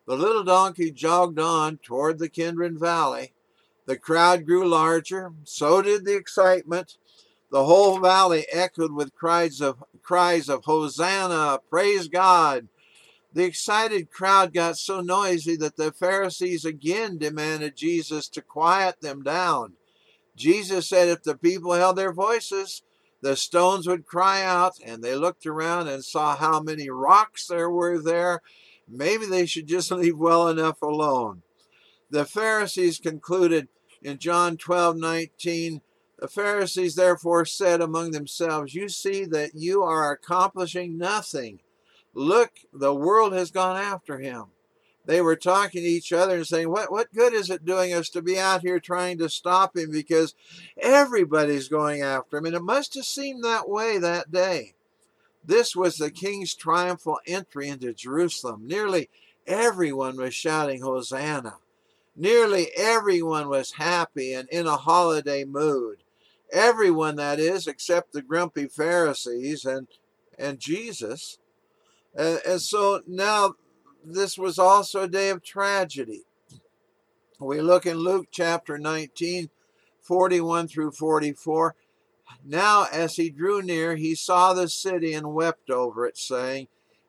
The 0.07 0.15
little 0.15 0.43
donkey 0.43 0.91
jogged 0.91 1.37
on 1.37 1.77
toward 1.77 2.17
the 2.17 2.29
Kidron 2.29 2.79
Valley. 2.79 3.33
The 3.85 3.97
crowd 3.97 4.45
grew 4.45 4.67
larger, 4.67 5.33
so 5.43 5.81
did 5.81 6.05
the 6.05 6.15
excitement. 6.15 6.97
The 7.51 7.65
whole 7.65 7.99
valley 7.99 8.45
echoed 8.51 8.93
with 8.93 9.15
cries 9.15 9.59
of 9.59 9.83
cries 10.01 10.49
of 10.49 10.65
Hosanna, 10.65 11.59
praise 11.69 12.07
God. 12.07 12.67
The 13.33 13.43
excited 13.43 14.09
crowd 14.09 14.53
got 14.53 14.77
so 14.77 15.01
noisy 15.01 15.55
that 15.57 15.75
the 15.75 15.91
Pharisees 15.91 16.65
again 16.65 17.17
demanded 17.17 17.75
Jesus 17.75 18.27
to 18.29 18.41
quiet 18.41 19.01
them 19.01 19.21
down. 19.23 19.73
Jesus 20.35 20.87
said 20.87 21.09
if 21.09 21.21
the 21.21 21.35
people 21.35 21.73
held 21.73 21.97
their 21.97 22.13
voices, 22.13 22.81
the 23.21 23.35
stones 23.35 23.87
would 23.87 24.05
cry 24.05 24.43
out, 24.43 24.73
and 24.83 25.03
they 25.03 25.15
looked 25.15 25.45
around 25.45 25.87
and 25.87 26.03
saw 26.03 26.35
how 26.35 26.61
many 26.61 26.89
rocks 26.89 27.47
there 27.47 27.69
were 27.69 27.99
there. 27.99 28.41
Maybe 28.87 29.25
they 29.25 29.45
should 29.45 29.67
just 29.67 29.91
leave 29.91 30.17
well 30.17 30.47
enough 30.47 30.81
alone. 30.81 31.43
The 32.09 32.25
Pharisees 32.25 32.99
concluded 32.99 33.67
in 34.01 34.17
John 34.17 34.57
12 34.57 34.97
19, 34.97 35.81
the 36.17 36.27
Pharisees 36.27 36.95
therefore 36.95 37.45
said 37.45 37.81
among 37.81 38.11
themselves, 38.11 38.73
You 38.73 38.89
see 38.89 39.25
that 39.25 39.51
you 39.53 39.83
are 39.83 40.11
accomplishing 40.11 40.97
nothing. 40.97 41.59
Look, 42.13 42.51
the 42.73 42.93
world 42.93 43.33
has 43.33 43.51
gone 43.51 43.77
after 43.77 44.17
him. 44.19 44.45
They 45.05 45.21
were 45.21 45.35
talking 45.35 45.81
to 45.81 45.87
each 45.89 46.13
other 46.13 46.35
and 46.35 46.47
saying, 46.47 46.69
What 46.69 46.91
what 46.91 47.13
good 47.13 47.33
is 47.33 47.49
it 47.49 47.65
doing 47.65 47.93
us 47.93 48.09
to 48.09 48.21
be 48.21 48.37
out 48.37 48.61
here 48.61 48.79
trying 48.79 49.17
to 49.19 49.29
stop 49.29 49.75
him 49.75 49.91
because 49.91 50.35
everybody's 50.77 51.67
going 51.67 52.01
after 52.01 52.37
him? 52.37 52.45
And 52.45 52.55
it 52.55 52.61
must 52.61 52.93
have 52.95 53.05
seemed 53.05 53.43
that 53.43 53.67
way 53.67 53.97
that 53.97 54.31
day. 54.31 54.73
This 55.43 55.75
was 55.75 55.97
the 55.97 56.11
king's 56.11 56.53
triumphal 56.53 57.19
entry 57.25 57.69
into 57.69 57.93
Jerusalem. 57.93 58.67
Nearly 58.67 59.09
everyone 59.47 60.17
was 60.17 60.35
shouting 60.35 60.81
Hosanna. 60.81 61.55
Nearly 62.15 62.67
everyone 62.77 63.49
was 63.49 63.73
happy 63.73 64.33
and 64.33 64.49
in 64.49 64.67
a 64.67 64.75
holiday 64.75 65.45
mood. 65.45 66.03
Everyone, 66.51 67.15
that 67.15 67.39
is, 67.39 67.67
except 67.67 68.11
the 68.11 68.21
grumpy 68.21 68.67
Pharisees 68.67 69.65
and, 69.65 69.87
and 70.37 70.59
Jesus. 70.59 71.37
And, 72.15 72.41
and 72.45 72.61
so 72.61 73.01
now 73.07 73.53
this 74.03 74.37
was 74.37 74.57
also 74.57 75.03
a 75.03 75.07
day 75.07 75.29
of 75.29 75.43
tragedy. 75.43 76.23
We 77.39 77.61
look 77.61 77.85
in 77.85 77.97
Luke 77.97 78.27
chapter 78.31 78.77
19, 78.77 79.49
41 80.01 80.67
through 80.67 80.91
44. 80.91 81.75
Now, 82.45 82.85
as 82.91 83.15
he 83.15 83.29
drew 83.29 83.61
near, 83.61 83.95
he 83.95 84.15
saw 84.15 84.53
the 84.53 84.67
city 84.67 85.13
and 85.13 85.33
wept 85.33 85.69
over 85.69 86.05
it, 86.05 86.17
saying, 86.17 86.67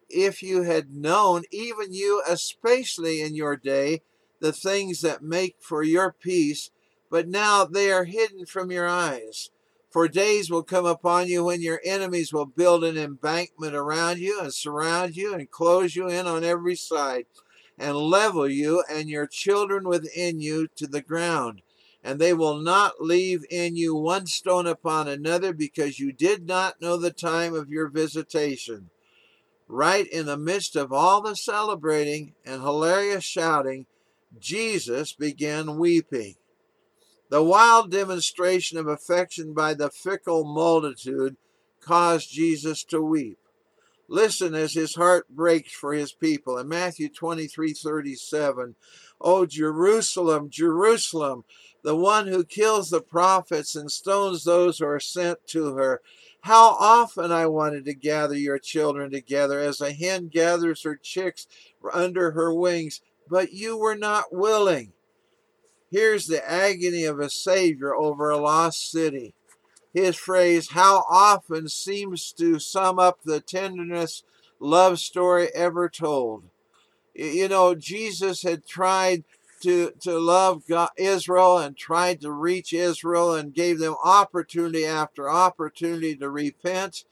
If 0.09 0.43
you 0.43 0.63
had 0.63 0.95
known, 0.95 1.43
even 1.51 1.93
you, 1.93 2.23
especially 2.29 3.21
in 3.21 3.35
your 3.35 3.57
day, 3.57 4.03
the 4.41 4.53
things 4.53 5.01
that 5.03 5.23
make 5.23 5.57
for 5.59 5.83
your 5.83 6.13
peace, 6.13 6.71
but 7.11 7.29
now 7.29 7.65
they 7.65 7.91
are 7.91 8.05
hidden 8.05 8.47
from 8.47 8.71
your 8.71 8.89
eyes. 8.89 9.51
For 9.91 10.07
days 10.07 10.51
will 10.51 10.63
come 10.63 10.87
upon 10.87 11.27
you 11.27 11.45
when 11.45 11.63
your 11.63 11.81
enemies 11.85 12.33
will 12.33 12.47
build 12.47 12.85
an 12.85 12.97
embankment 12.97 13.75
around 13.75 14.21
you 14.21 14.41
and 14.41 14.55
surround 14.55 15.17
you 15.17 15.35
and 15.35 15.51
close 15.51 15.97
you 15.97 16.09
in 16.09 16.29
on 16.29 16.45
every 16.45 16.77
side 16.77 17.27
and 17.77 17.97
level 17.97 18.49
you 18.49 18.85
and 18.89 19.11
your 19.11 19.27
children 19.27 19.89
within 19.89 20.41
you 20.41 20.69
to 20.77 20.87
the 20.87 21.01
ground. 21.01 21.63
And 22.05 22.21
they 22.21 22.33
will 22.33 22.57
not 22.57 23.01
leave 23.01 23.45
in 23.51 23.75
you 23.75 23.97
one 23.97 24.27
stone 24.27 24.67
upon 24.67 25.09
another 25.09 25.53
because 25.53 25.99
you 25.99 26.13
did 26.13 26.47
not 26.47 26.81
know 26.81 26.97
the 26.97 27.11
time 27.11 27.53
of 27.53 27.69
your 27.69 27.89
visitation. 27.89 28.91
Right 29.67 30.07
in 30.07 30.27
the 30.27 30.39
midst 30.39 30.77
of 30.77 30.93
all 30.93 31.21
the 31.21 31.35
celebrating 31.35 32.35
and 32.45 32.63
hilarious 32.63 33.25
shouting, 33.25 33.87
Jesus 34.39 35.13
began 35.13 35.79
weeping. 35.79 36.37
The 37.31 37.45
wild 37.45 37.93
demonstration 37.93 38.77
of 38.77 38.89
affection 38.89 39.55
by 39.55 39.75
the 39.75 39.89
fickle 39.89 40.43
multitude 40.43 41.37
caused 41.81 42.33
Jesus 42.33 42.83
to 42.85 43.01
weep. 43.01 43.39
Listen 44.09 44.53
as 44.53 44.75
his 44.75 44.97
heart 44.97 45.29
breaks 45.29 45.73
for 45.73 45.93
his 45.93 46.13
people. 46.13 46.59
In 46.59 46.69
Matthew 46.69 47.09
23 47.09 47.73
37, 47.73 48.75
O 49.21 49.47
Jerusalem, 49.47 50.51
Jerusalem, 50.51 51.45
the 51.85 51.95
one 51.95 52.27
who 52.27 52.43
kills 52.43 52.91
the 52.91 53.01
prophets 53.01 53.77
and 53.77 53.93
stones 53.93 54.43
those 54.43 54.81
who 54.81 54.87
are 54.87 54.99
sent 54.99 55.47
to 55.49 55.77
her. 55.77 56.01
How 56.41 56.71
often 56.81 57.31
I 57.31 57.47
wanted 57.47 57.85
to 57.85 57.95
gather 57.95 58.35
your 58.35 58.59
children 58.59 59.13
together 59.13 59.61
as 59.61 59.81
a 59.81 59.93
hen 59.93 60.27
gathers 60.29 60.83
her 60.83 60.97
chicks 60.97 61.47
under 61.93 62.33
her 62.33 62.53
wings, 62.53 63.01
but 63.29 63.53
you 63.53 63.77
were 63.77 63.95
not 63.95 64.35
willing. 64.35 64.95
Here's 65.91 66.27
the 66.27 66.49
agony 66.49 67.05
of 67.05 67.19
a 67.19 67.29
Savior 67.29 67.95
over 67.95 68.31
a 68.31 68.37
lost 68.37 68.91
city. 68.91 69.35
His 69.93 70.17
phrase, 70.17 70.71
how 70.71 71.05
often, 71.11 71.69
seems 71.69 72.33
to 72.35 72.61
sum 72.61 72.99
up 72.99 73.21
the 73.25 73.41
tenderest 73.41 74.25
love 74.61 75.01
story 75.01 75.49
ever 75.55 75.89
told. 75.89 76.45
You 77.15 77.49
know, 77.49 77.75
Jesus 77.75 78.43
had 78.43 78.65
tried 78.65 79.25
to, 79.63 79.93
to 80.03 80.19
love 80.19 80.63
God, 80.69 80.91
Israel 80.97 81.59
and 81.59 81.77
tried 81.77 82.21
to 82.21 82.31
reach 82.31 82.73
Israel 82.73 83.35
and 83.35 83.53
gave 83.53 83.79
them 83.79 83.97
opportunity 84.03 84.87
after 84.87 85.29
opportunity 85.29 86.15
to 86.17 86.31
repent. 86.31 87.05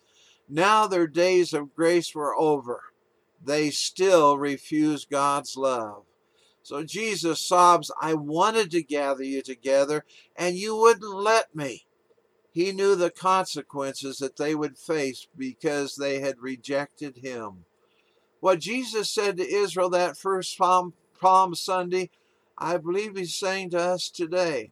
Now 0.48 0.86
their 0.86 1.06
days 1.06 1.52
of 1.52 1.74
grace 1.74 2.14
were 2.14 2.34
over. 2.36 2.84
They 3.44 3.70
still 3.70 4.38
refused 4.38 5.10
God's 5.10 5.56
love. 5.56 6.04
So 6.68 6.84
Jesus 6.84 7.40
sobs, 7.40 7.90
I 7.98 8.12
wanted 8.12 8.70
to 8.72 8.82
gather 8.82 9.22
you 9.22 9.40
together, 9.40 10.04
and 10.36 10.54
you 10.54 10.76
wouldn't 10.76 11.14
let 11.14 11.56
me. 11.56 11.86
He 12.52 12.72
knew 12.72 12.94
the 12.94 13.08
consequences 13.08 14.18
that 14.18 14.36
they 14.36 14.54
would 14.54 14.76
face 14.76 15.28
because 15.34 15.96
they 15.96 16.20
had 16.20 16.42
rejected 16.42 17.16
him. 17.24 17.64
What 18.40 18.58
Jesus 18.60 19.10
said 19.10 19.38
to 19.38 19.50
Israel 19.50 19.88
that 19.88 20.18
first 20.18 20.58
Palm, 20.58 20.92
Palm 21.18 21.54
Sunday, 21.54 22.10
I 22.58 22.76
believe 22.76 23.16
he's 23.16 23.34
saying 23.34 23.70
to 23.70 23.80
us 23.80 24.10
today. 24.10 24.70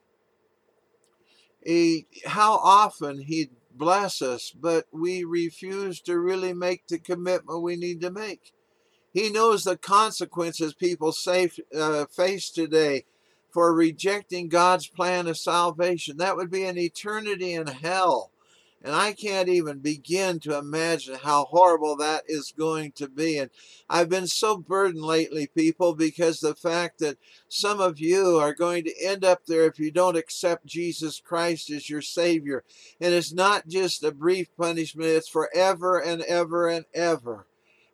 He, 1.65 2.09
how 2.27 2.57
often 2.57 3.23
he'd 3.23 3.53
bless 3.75 4.21
us, 4.21 4.53
but 4.55 4.85
we 4.93 5.25
refuse 5.25 6.03
to 6.03 6.19
really 6.19 6.53
make 6.53 6.89
the 6.89 6.99
commitment 6.99 7.63
we 7.63 7.77
need 7.77 8.03
to 8.03 8.11
make. 8.11 8.53
He 9.17 9.31
knows 9.31 9.65
the 9.65 9.79
consequences 9.79 10.75
people 10.75 11.11
safe, 11.11 11.59
uh, 11.75 12.05
face 12.05 12.51
today 12.51 13.07
for 13.49 13.73
rejecting 13.73 14.49
God's 14.51 14.89
plan 14.89 15.27
of 15.27 15.39
salvation. 15.39 16.19
That 16.19 16.37
would 16.37 16.51
be 16.51 16.65
an 16.65 16.77
eternity 16.77 17.55
in 17.55 17.67
hell. 17.67 18.31
And 18.85 18.95
I 18.95 19.15
can't 19.15 19.49
even 19.49 19.79
begin 19.79 20.39
to 20.41 20.59
imagine 20.59 21.15
how 21.15 21.47
horrible 21.47 21.97
that 21.97 22.25
is 22.29 22.53
going 22.59 22.93
to 22.97 23.09
be. 23.09 23.39
And 23.39 23.51
I've 23.89 24.11
been 24.11 24.27
so 24.27 24.59
burdened 24.59 25.03
lately, 25.03 25.47
people, 25.47 25.95
because 25.95 26.41
the 26.41 26.55
fact 26.55 26.99
that 26.99 27.17
some 27.49 27.81
of 27.81 27.99
you 27.99 28.37
are 28.37 28.53
going 28.53 28.85
to 28.85 29.03
end 29.03 29.25
up 29.25 29.47
there 29.47 29.65
if 29.65 29.79
you 29.79 29.91
don't 29.91 30.19
accept 30.19 30.67
Jesus 30.67 31.23
Christ 31.25 31.71
as 31.71 31.89
your 31.89 32.03
Savior. 32.03 32.65
And 33.01 33.15
it's 33.15 33.33
not 33.33 33.67
just 33.67 34.05
a 34.05 34.13
brief 34.13 34.55
punishment, 34.59 35.09
it's 35.09 35.27
forever 35.27 35.99
and 35.99 36.21
ever 36.21 36.69
and 36.69 36.85
ever. 36.93 37.47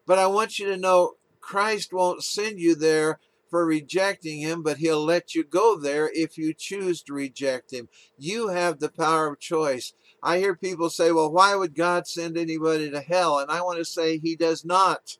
But 0.06 0.18
I 0.18 0.26
want 0.26 0.58
you 0.58 0.66
to 0.66 0.76
know 0.76 1.14
Christ 1.40 1.92
won't 1.92 2.24
send 2.24 2.58
you 2.58 2.74
there 2.74 3.18
for 3.50 3.66
rejecting 3.66 4.40
him, 4.40 4.62
but 4.62 4.78
he'll 4.78 5.04
let 5.04 5.34
you 5.34 5.44
go 5.44 5.78
there 5.78 6.10
if 6.14 6.38
you 6.38 6.54
choose 6.54 7.02
to 7.02 7.12
reject 7.12 7.70
him. 7.70 7.88
You 8.16 8.48
have 8.48 8.78
the 8.78 8.88
power 8.88 9.28
of 9.30 9.40
choice. 9.40 9.92
I 10.22 10.38
hear 10.38 10.54
people 10.54 10.88
say, 10.88 11.12
well, 11.12 11.30
why 11.30 11.54
would 11.54 11.74
God 11.74 12.06
send 12.06 12.38
anybody 12.38 12.90
to 12.90 13.00
hell? 13.00 13.38
And 13.38 13.50
I 13.50 13.60
want 13.60 13.78
to 13.78 13.84
say 13.84 14.16
he 14.18 14.36
does 14.36 14.64
not. 14.64 15.18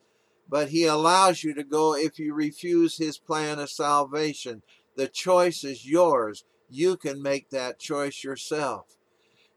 But 0.49 0.69
he 0.69 0.85
allows 0.85 1.45
you 1.45 1.55
to 1.55 1.65
go 1.65 1.95
if 1.95 2.19
you 2.19 2.35
refuse 2.35 2.97
his 2.97 3.19
plan 3.19 3.59
of 3.59 3.71
salvation. 3.71 4.62
The 4.97 5.09
choice 5.09 5.65
is 5.65 5.87
yours. 5.87 6.45
You 6.71 6.97
can 6.97 7.23
make 7.23 7.51
that 7.51 7.79
choice 7.79 8.25
yourself. 8.25 8.97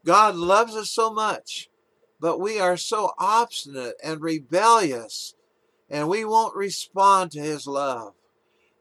God 0.04 0.36
loves 0.36 0.76
us 0.76 0.90
so 0.90 1.10
much 1.10 1.70
but 2.20 2.40
we 2.40 2.58
are 2.58 2.76
so 2.76 3.12
obstinate 3.18 3.94
and 4.02 4.20
rebellious, 4.20 5.34
and 5.88 6.08
we 6.08 6.24
won't 6.24 6.56
respond 6.56 7.30
to 7.32 7.40
his 7.40 7.66
love. 7.66 8.14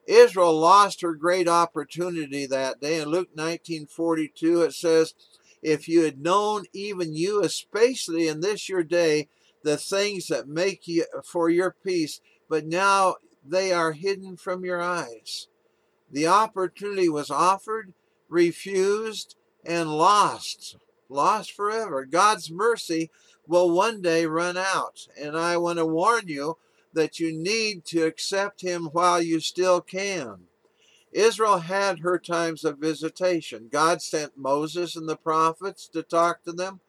Israel 0.07 0.57
lost 0.57 1.01
her 1.01 1.13
great 1.13 1.47
opportunity 1.47 2.45
that 2.45 2.79
day. 2.79 2.99
In 3.01 3.09
Luke 3.09 3.29
19:42 3.35 4.61
it 4.61 4.73
says, 4.73 5.13
"If 5.61 5.87
you 5.87 6.03
had 6.03 6.21
known 6.21 6.65
even 6.73 7.13
you 7.13 7.41
especially 7.41 8.27
in 8.27 8.41
this 8.41 8.69
your 8.69 8.83
day 8.83 9.27
the 9.63 9.77
things 9.77 10.27
that 10.27 10.47
make 10.47 10.87
you 10.87 11.05
for 11.23 11.49
your 11.49 11.75
peace, 11.83 12.21
but 12.47 12.65
now 12.65 13.15
they 13.43 13.71
are 13.71 13.93
hidden 13.93 14.37
from 14.37 14.63
your 14.63 14.79
eyes." 14.79 15.47
The 16.11 16.27
opportunity 16.27 17.09
was 17.09 17.31
offered, 17.31 17.93
refused, 18.29 19.35
and 19.63 19.97
lost 19.97 20.77
lost 21.09 21.51
forever. 21.51 22.05
God's 22.05 22.49
mercy 22.51 23.11
will 23.47 23.69
one 23.71 24.01
day 24.01 24.25
run 24.25 24.57
out. 24.57 25.07
And 25.19 25.37
I 25.37 25.57
want 25.57 25.79
to 25.79 25.85
warn 25.85 26.27
you 26.27 26.57
that 26.93 27.19
you 27.19 27.33
need 27.33 27.85
to 27.85 28.05
accept 28.05 28.61
Him 28.61 28.85
while 28.91 29.21
you 29.21 29.39
still 29.39 29.81
can. 29.81 30.47
Israel 31.11 31.59
had 31.59 31.99
her 31.99 32.19
times 32.19 32.65
of 32.65 32.77
visitation. 32.77 33.69
God 33.71 34.01
sent 34.01 34.37
Moses 34.37 34.95
and 34.95 35.07
the 35.07 35.15
prophets 35.15 35.87
to 35.89 36.03
talk 36.03 36.43
to 36.43 36.51
them. 36.51 36.81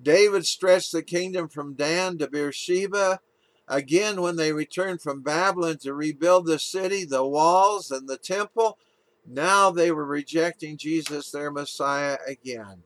David 0.00 0.46
stretched 0.46 0.92
the 0.92 1.02
kingdom 1.02 1.48
from 1.48 1.74
Dan 1.74 2.18
to 2.18 2.28
Beersheba. 2.28 3.20
Again, 3.68 4.20
when 4.20 4.36
they 4.36 4.52
returned 4.52 5.02
from 5.02 5.22
Babylon 5.22 5.78
to 5.78 5.94
rebuild 5.94 6.46
the 6.46 6.58
city, 6.58 7.04
the 7.04 7.26
walls, 7.26 7.90
and 7.90 8.08
the 8.08 8.16
temple, 8.16 8.78
now 9.26 9.70
they 9.70 9.92
were 9.92 10.04
rejecting 10.04 10.76
Jesus, 10.76 11.30
their 11.30 11.50
Messiah, 11.50 12.18
again. 12.26 12.82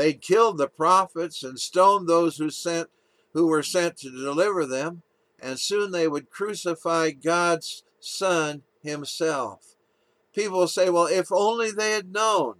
They'd 0.00 0.22
killed 0.22 0.56
the 0.56 0.66
prophets 0.66 1.42
and 1.42 1.60
stoned 1.60 2.08
those 2.08 2.38
who 2.38 2.48
sent 2.48 2.88
who 3.34 3.46
were 3.46 3.62
sent 3.62 3.98
to 3.98 4.10
deliver 4.10 4.64
them, 4.64 5.02
and 5.38 5.60
soon 5.60 5.90
they 5.90 6.08
would 6.08 6.30
crucify 6.30 7.10
God's 7.10 7.82
Son 8.00 8.62
himself. 8.82 9.76
People 10.34 10.66
say, 10.68 10.88
well, 10.88 11.04
if 11.04 11.30
only 11.30 11.70
they 11.70 11.90
had 11.90 12.14
known. 12.14 12.54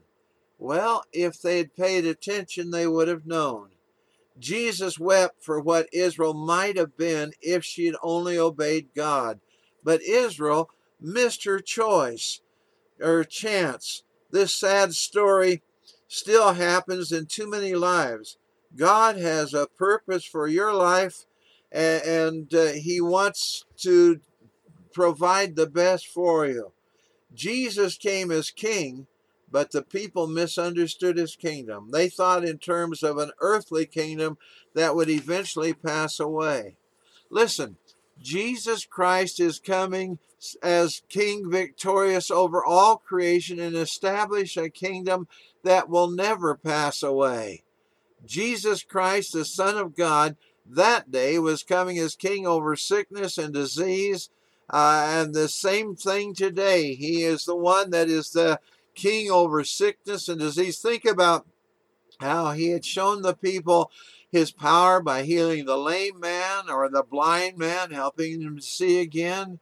Well, 0.58 1.04
if 1.14 1.40
they 1.40 1.56
had 1.56 1.74
paid 1.74 2.04
attention, 2.04 2.72
they 2.72 2.86
would 2.86 3.08
have 3.08 3.24
known. 3.24 3.70
Jesus 4.38 4.98
wept 4.98 5.42
for 5.42 5.60
what 5.60 5.88
Israel 5.94 6.34
might 6.34 6.76
have 6.76 6.94
been 6.98 7.32
if 7.40 7.64
she 7.64 7.86
had 7.86 7.96
only 8.02 8.38
obeyed 8.38 8.88
God. 8.94 9.40
But 9.82 10.02
Israel 10.02 10.68
missed 11.00 11.44
her 11.44 11.60
choice 11.60 12.42
her 13.00 13.24
chance. 13.24 14.02
This 14.30 14.54
sad 14.54 14.92
story 14.92 15.62
still 16.10 16.54
happens 16.54 17.12
in 17.12 17.24
too 17.24 17.48
many 17.48 17.72
lives. 17.72 18.36
God 18.76 19.16
has 19.16 19.54
a 19.54 19.68
purpose 19.68 20.24
for 20.24 20.48
your 20.48 20.74
life 20.74 21.24
and, 21.70 22.52
uh, 22.52 22.72
He 22.72 23.00
wants 23.00 23.64
to 23.78 24.20
provide 24.92 25.54
the 25.54 25.68
best 25.68 26.08
for 26.08 26.46
you. 26.46 26.72
Jesus 27.32 27.96
came 27.96 28.32
as 28.32 28.50
king, 28.50 29.06
but 29.52 29.70
the 29.70 29.82
people 29.82 30.26
misunderstood 30.26 31.16
his 31.16 31.36
kingdom. 31.36 31.90
They 31.92 32.08
thought 32.08 32.44
in 32.44 32.58
terms 32.58 33.04
of 33.04 33.16
an 33.18 33.30
earthly 33.40 33.86
kingdom 33.86 34.36
that 34.74 34.96
would 34.96 35.08
eventually 35.08 35.72
pass 35.72 36.18
away. 36.18 36.74
Listen, 37.30 37.76
Jesus 38.20 38.84
Christ 38.84 39.38
is 39.38 39.60
coming 39.60 40.18
as 40.62 41.02
king 41.08 41.50
victorious 41.50 42.30
over 42.32 42.64
all 42.64 42.96
creation 42.96 43.60
and 43.60 43.76
establish 43.76 44.56
a 44.56 44.70
kingdom 44.70 45.28
that 45.64 45.88
will 45.88 46.10
never 46.10 46.54
pass 46.54 47.02
away. 47.02 47.64
Jesus 48.24 48.82
Christ, 48.82 49.32
the 49.32 49.44
Son 49.44 49.76
of 49.76 49.96
God, 49.96 50.36
that 50.66 51.10
day 51.10 51.38
was 51.38 51.62
coming 51.62 51.98
as 51.98 52.14
king 52.14 52.46
over 52.46 52.76
sickness 52.76 53.38
and 53.38 53.52
disease. 53.52 54.30
Uh, 54.68 55.06
and 55.10 55.34
the 55.34 55.48
same 55.48 55.96
thing 55.96 56.32
today. 56.32 56.94
He 56.94 57.24
is 57.24 57.44
the 57.44 57.56
one 57.56 57.90
that 57.90 58.08
is 58.08 58.30
the 58.30 58.60
king 58.94 59.30
over 59.30 59.64
sickness 59.64 60.28
and 60.28 60.38
disease. 60.38 60.78
Think 60.78 61.04
about 61.04 61.46
how 62.20 62.52
he 62.52 62.68
had 62.68 62.84
shown 62.84 63.22
the 63.22 63.34
people 63.34 63.90
his 64.30 64.52
power 64.52 65.02
by 65.02 65.24
healing 65.24 65.64
the 65.64 65.76
lame 65.76 66.20
man 66.20 66.70
or 66.70 66.88
the 66.88 67.02
blind 67.02 67.58
man, 67.58 67.90
helping 67.90 68.40
him 68.40 68.56
to 68.56 68.62
see 68.62 69.00
again. 69.00 69.58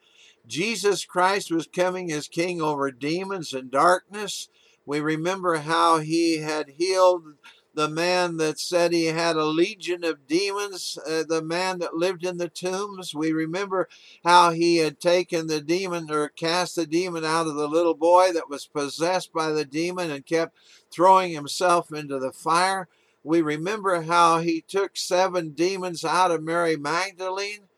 Jesus 0.47 1.05
Christ 1.05 1.51
was 1.51 1.67
coming 1.67 2.13
as 2.13 2.29
king 2.29 2.61
over 2.61 2.91
demons 2.91 3.55
and 3.55 3.71
darkness. 3.71 4.49
We 4.89 5.01
remember 5.01 5.59
how 5.59 5.99
he 5.99 6.39
had 6.39 6.71
healed 6.71 7.35
the 7.75 7.91
man 7.91 8.39
that 8.39 8.59
said 8.59 8.91
he 8.91 9.05
had 9.05 9.37
a 9.37 9.45
legion 9.45 10.03
of 10.03 10.27
demons, 10.27 10.97
uh, 11.07 11.25
the 11.29 11.43
man 11.43 11.81
that 11.81 11.97
lived 11.97 12.25
in 12.25 12.39
the 12.39 12.49
tombs. 12.49 13.15
We 13.15 13.33
remember 13.33 13.87
how 14.25 14.53
he 14.53 14.79
had 14.79 14.99
taken 14.99 15.47
the 15.47 15.61
demon 15.61 16.11
or 16.11 16.31
cast 16.31 16.75
the 16.75 16.87
demon 16.87 17.23
out 17.23 17.47
of 17.47 17.57
the 17.57 17.69
little 17.69 17.93
boy 17.93 18.33
that 18.33 18.49
was 18.49 18.65
possessed 18.67 19.31
by 19.31 19.51
the 19.51 19.67
demon 19.67 20.11
and 20.11 20.25
kept 20.25 20.57
throwing 20.91 21.33
himself 21.33 21.93
into 21.93 22.19
the 22.19 22.33
fire. 22.33 22.89
We 23.23 23.43
remember 23.43 24.01
how 24.01 24.39
he 24.39 24.65
took 24.67 24.97
seven 24.97 25.51
demons 25.51 26.03
out 26.03 26.31
of 26.31 26.43
Mary 26.43 26.79
Magdalene. 26.79 27.69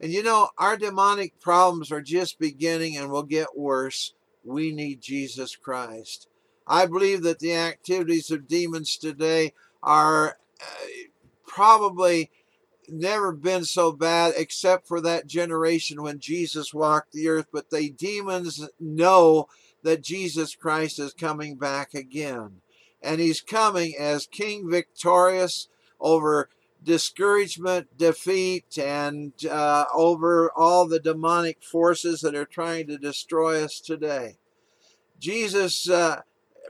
And 0.00 0.12
you 0.12 0.22
know, 0.22 0.50
our 0.56 0.76
demonic 0.76 1.40
problems 1.40 1.90
are 1.90 2.00
just 2.00 2.38
beginning 2.38 2.96
and 2.96 3.10
will 3.10 3.24
get 3.24 3.58
worse. 3.58 4.14
We 4.44 4.70
need 4.70 5.00
Jesus 5.00 5.56
Christ. 5.56 6.28
I 6.70 6.86
believe 6.86 7.22
that 7.24 7.40
the 7.40 7.52
activities 7.52 8.30
of 8.30 8.46
demons 8.46 8.96
today 8.96 9.54
are 9.82 10.38
uh, 10.62 10.86
probably 11.44 12.30
never 12.88 13.32
been 13.32 13.64
so 13.64 13.90
bad 13.90 14.34
except 14.36 14.86
for 14.86 15.00
that 15.00 15.26
generation 15.26 16.00
when 16.00 16.20
Jesus 16.20 16.72
walked 16.72 17.12
the 17.12 17.26
earth. 17.26 17.46
But 17.52 17.70
the 17.70 17.90
demons 17.90 18.68
know 18.78 19.48
that 19.82 20.04
Jesus 20.04 20.54
Christ 20.54 21.00
is 21.00 21.12
coming 21.12 21.56
back 21.56 21.92
again. 21.92 22.60
And 23.02 23.20
he's 23.20 23.40
coming 23.40 23.94
as 23.98 24.28
King 24.28 24.70
victorious 24.70 25.66
over 25.98 26.50
discouragement, 26.84 27.98
defeat, 27.98 28.78
and 28.78 29.32
uh, 29.44 29.86
over 29.92 30.52
all 30.54 30.86
the 30.86 31.00
demonic 31.00 31.64
forces 31.64 32.20
that 32.20 32.36
are 32.36 32.44
trying 32.44 32.86
to 32.86 32.96
destroy 32.96 33.64
us 33.64 33.80
today. 33.80 34.36
Jesus 35.18 35.90
uh, 35.90 36.22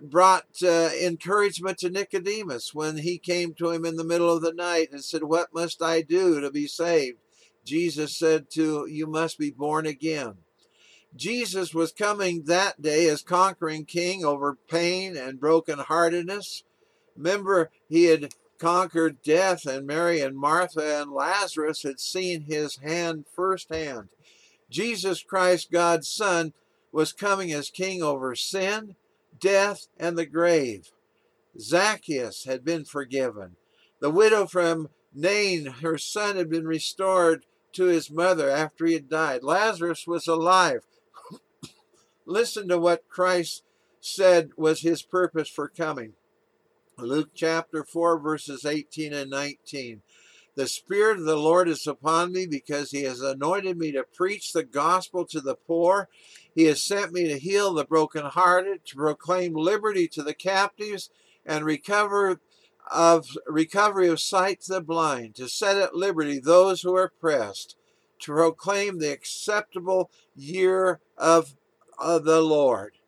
brought 0.03 0.47
uh, 0.63 0.91
encouragement 1.01 1.79
to 1.79 1.91
Nicodemus 1.91 2.75
when 2.75 2.99
he 2.99 3.19
came 3.19 3.55
to 3.55 3.71
him 3.71 3.85
in 3.85 3.97
the 3.97 4.05
middle 4.05 4.35
of 4.35 4.43
the 4.43 4.53
night 4.53 4.89
and 4.93 5.05
said, 5.05 5.25
What 5.25 5.55
must 5.55 5.83
I 5.83 6.03
do 6.03 6.41
to 6.41 6.51
be 6.51 6.67
saved? 6.67 7.19
Jesus 7.65 8.17
said 8.17 8.51
to 8.51 8.87
you 8.87 9.07
must 9.07 9.39
be 9.39 9.51
born 9.51 9.87
again. 9.87 10.35
Jesus 11.15 11.75
was 11.75 11.93
coming 11.93 12.45
that 12.45 12.81
day 12.81 13.09
as 13.09 13.23
conquering 13.23 13.85
king 13.85 14.25
over 14.25 14.57
pain 14.69 15.17
and 15.17 15.41
brokenheartedness. 15.41 16.63
Remember, 17.17 17.71
he 17.89 18.05
had 18.05 18.33
conquered 18.59 19.23
death, 19.23 19.67
and 19.67 19.87
Mary 19.87 20.21
and 20.21 20.37
Martha 20.37 21.01
and 21.01 21.13
Lazarus 21.13 21.83
had 21.83 21.99
seen 21.99 22.43
his 22.43 22.77
hand 22.77 23.25
firsthand. 23.35 24.11
Jesus 24.71 25.23
Christ, 25.23 25.73
God's 25.73 26.09
Son, 26.09 26.53
was 26.93 27.13
coming 27.13 27.53
as 27.53 27.71
king 27.71 28.03
over 28.03 28.35
sin 28.35 28.95
death, 29.41 29.89
and 29.99 30.17
the 30.17 30.27
grave. 30.27 30.91
Zacchaeus 31.59 32.45
had 32.45 32.65
been 32.65 32.85
forgiven. 32.85 33.57
The 34.01 34.11
widow 34.11 34.47
from 34.47 34.89
Nain, 35.13 35.67
her 35.67 35.99
son 35.99 36.37
had 36.37 36.49
been 36.49 36.67
restored 36.67 37.45
to 37.73 37.85
his 37.85 38.11
mother 38.11 38.49
after 38.49 38.87
he 38.87 38.95
had 38.95 39.09
died. 39.09 39.43
Lazarus 39.43 40.07
was 40.07 40.27
alive. 40.27 40.81
Listen 42.27 42.69
to 42.69 42.79
what 42.79 43.09
Christ 43.09 43.65
said 44.01 44.51
was 44.57 44.81
his 44.81 45.03
purpose 45.03 45.49
for 45.49 45.69
coming. 45.69 46.15
Luke 46.99 47.31
chapter 47.35 47.85
4, 47.85 48.19
verses 48.19 48.65
18 48.65 49.13
and 49.13 49.31
19. 49.31 50.03
The 50.61 50.69
Spirit 50.69 51.17
of 51.17 51.25
the 51.25 51.39
Lord 51.39 51.71
is 51.71 51.87
upon 51.87 52.35
me 52.35 52.45
because 52.45 52.91
he 52.91 53.05
has 53.05 53.23
anointed 53.23 53.79
me 53.79 53.93
to 53.93 54.05
preach 54.05 54.53
the 54.53 54.63
gospel 54.63 55.25
to 55.25 55.41
the 55.41 55.55
poor. 55.55 56.11
He 56.55 56.65
has 56.65 56.83
sent 56.83 57.15
me 57.15 57.29
to 57.29 57.39
heal 57.39 57.73
the 57.73 57.87
brokenhearted, 57.87 58.85
to 58.85 58.97
proclaim 58.97 59.55
liberty 59.55 60.07
to 60.09 60.23
the 60.23 60.35
captives, 60.35 61.09
and 61.47 61.65
recover 61.65 62.41
of 62.93 63.39
recovery 63.47 64.09
of 64.09 64.21
sight 64.21 64.61
to 64.61 64.75
the 64.75 64.81
blind, 64.83 65.35
to 65.37 65.49
set 65.49 65.79
at 65.79 65.95
liberty 65.95 66.39
those 66.39 66.83
who 66.83 66.95
are 66.95 67.05
oppressed, 67.05 67.77
to 68.19 68.33
proclaim 68.33 68.99
the 68.99 69.11
acceptable 69.11 70.11
year 70.37 71.01
of, 71.17 71.57
of 71.99 72.25
the 72.25 72.43
Lord. 72.43 72.99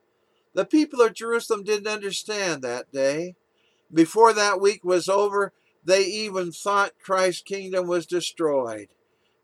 The 0.55 0.65
people 0.65 1.03
of 1.03 1.12
Jerusalem 1.12 1.65
didn't 1.65 1.87
understand 1.87 2.62
that 2.62 2.91
day. 2.93 3.35
Before 3.93 4.33
that 4.33 4.59
week 4.59 4.83
was 4.85 5.07
over, 5.07 5.53
they 5.85 6.05
even 6.05 6.53
thought 6.53 6.92
Christ's 7.03 7.42
kingdom 7.42 7.87
was 7.87 8.07
destroyed. 8.07 8.88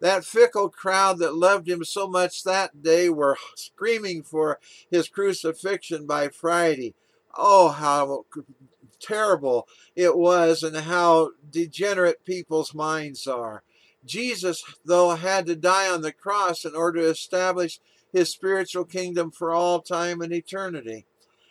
That 0.01 0.24
fickle 0.24 0.68
crowd 0.68 1.18
that 1.18 1.35
loved 1.35 1.68
him 1.68 1.85
so 1.85 2.07
much 2.07 2.44
that 2.44 2.83
day 2.83 3.09
were 3.09 3.37
screaming 3.57 4.22
for 4.22 4.61
his 4.90 5.09
crucifixion 5.09 6.07
by 6.07 6.29
Friday. 6.29 6.94
Oh, 7.37 7.68
how 7.68 8.24
terrible 9.01 9.66
it 9.96 10.16
was 10.16 10.62
and 10.62 10.77
how 10.77 11.31
degenerate 11.51 12.24
people's 12.24 12.74
minds 12.74 13.27
are. 13.27 13.62
Jesus, 14.05 14.62
though, 14.85 15.11
had 15.11 15.46
to 15.46 15.57
die 15.57 15.88
on 15.88 16.03
the 16.03 16.12
cross 16.12 16.64
in 16.64 16.74
order 16.74 17.01
to 17.01 17.11
establish 17.11 17.81
his 18.12 18.31
spiritual 18.31 18.85
kingdom 18.85 19.31
for 19.31 19.53
all 19.53 19.81
time 19.81 20.20
and 20.20 20.33
eternity. 20.33 21.05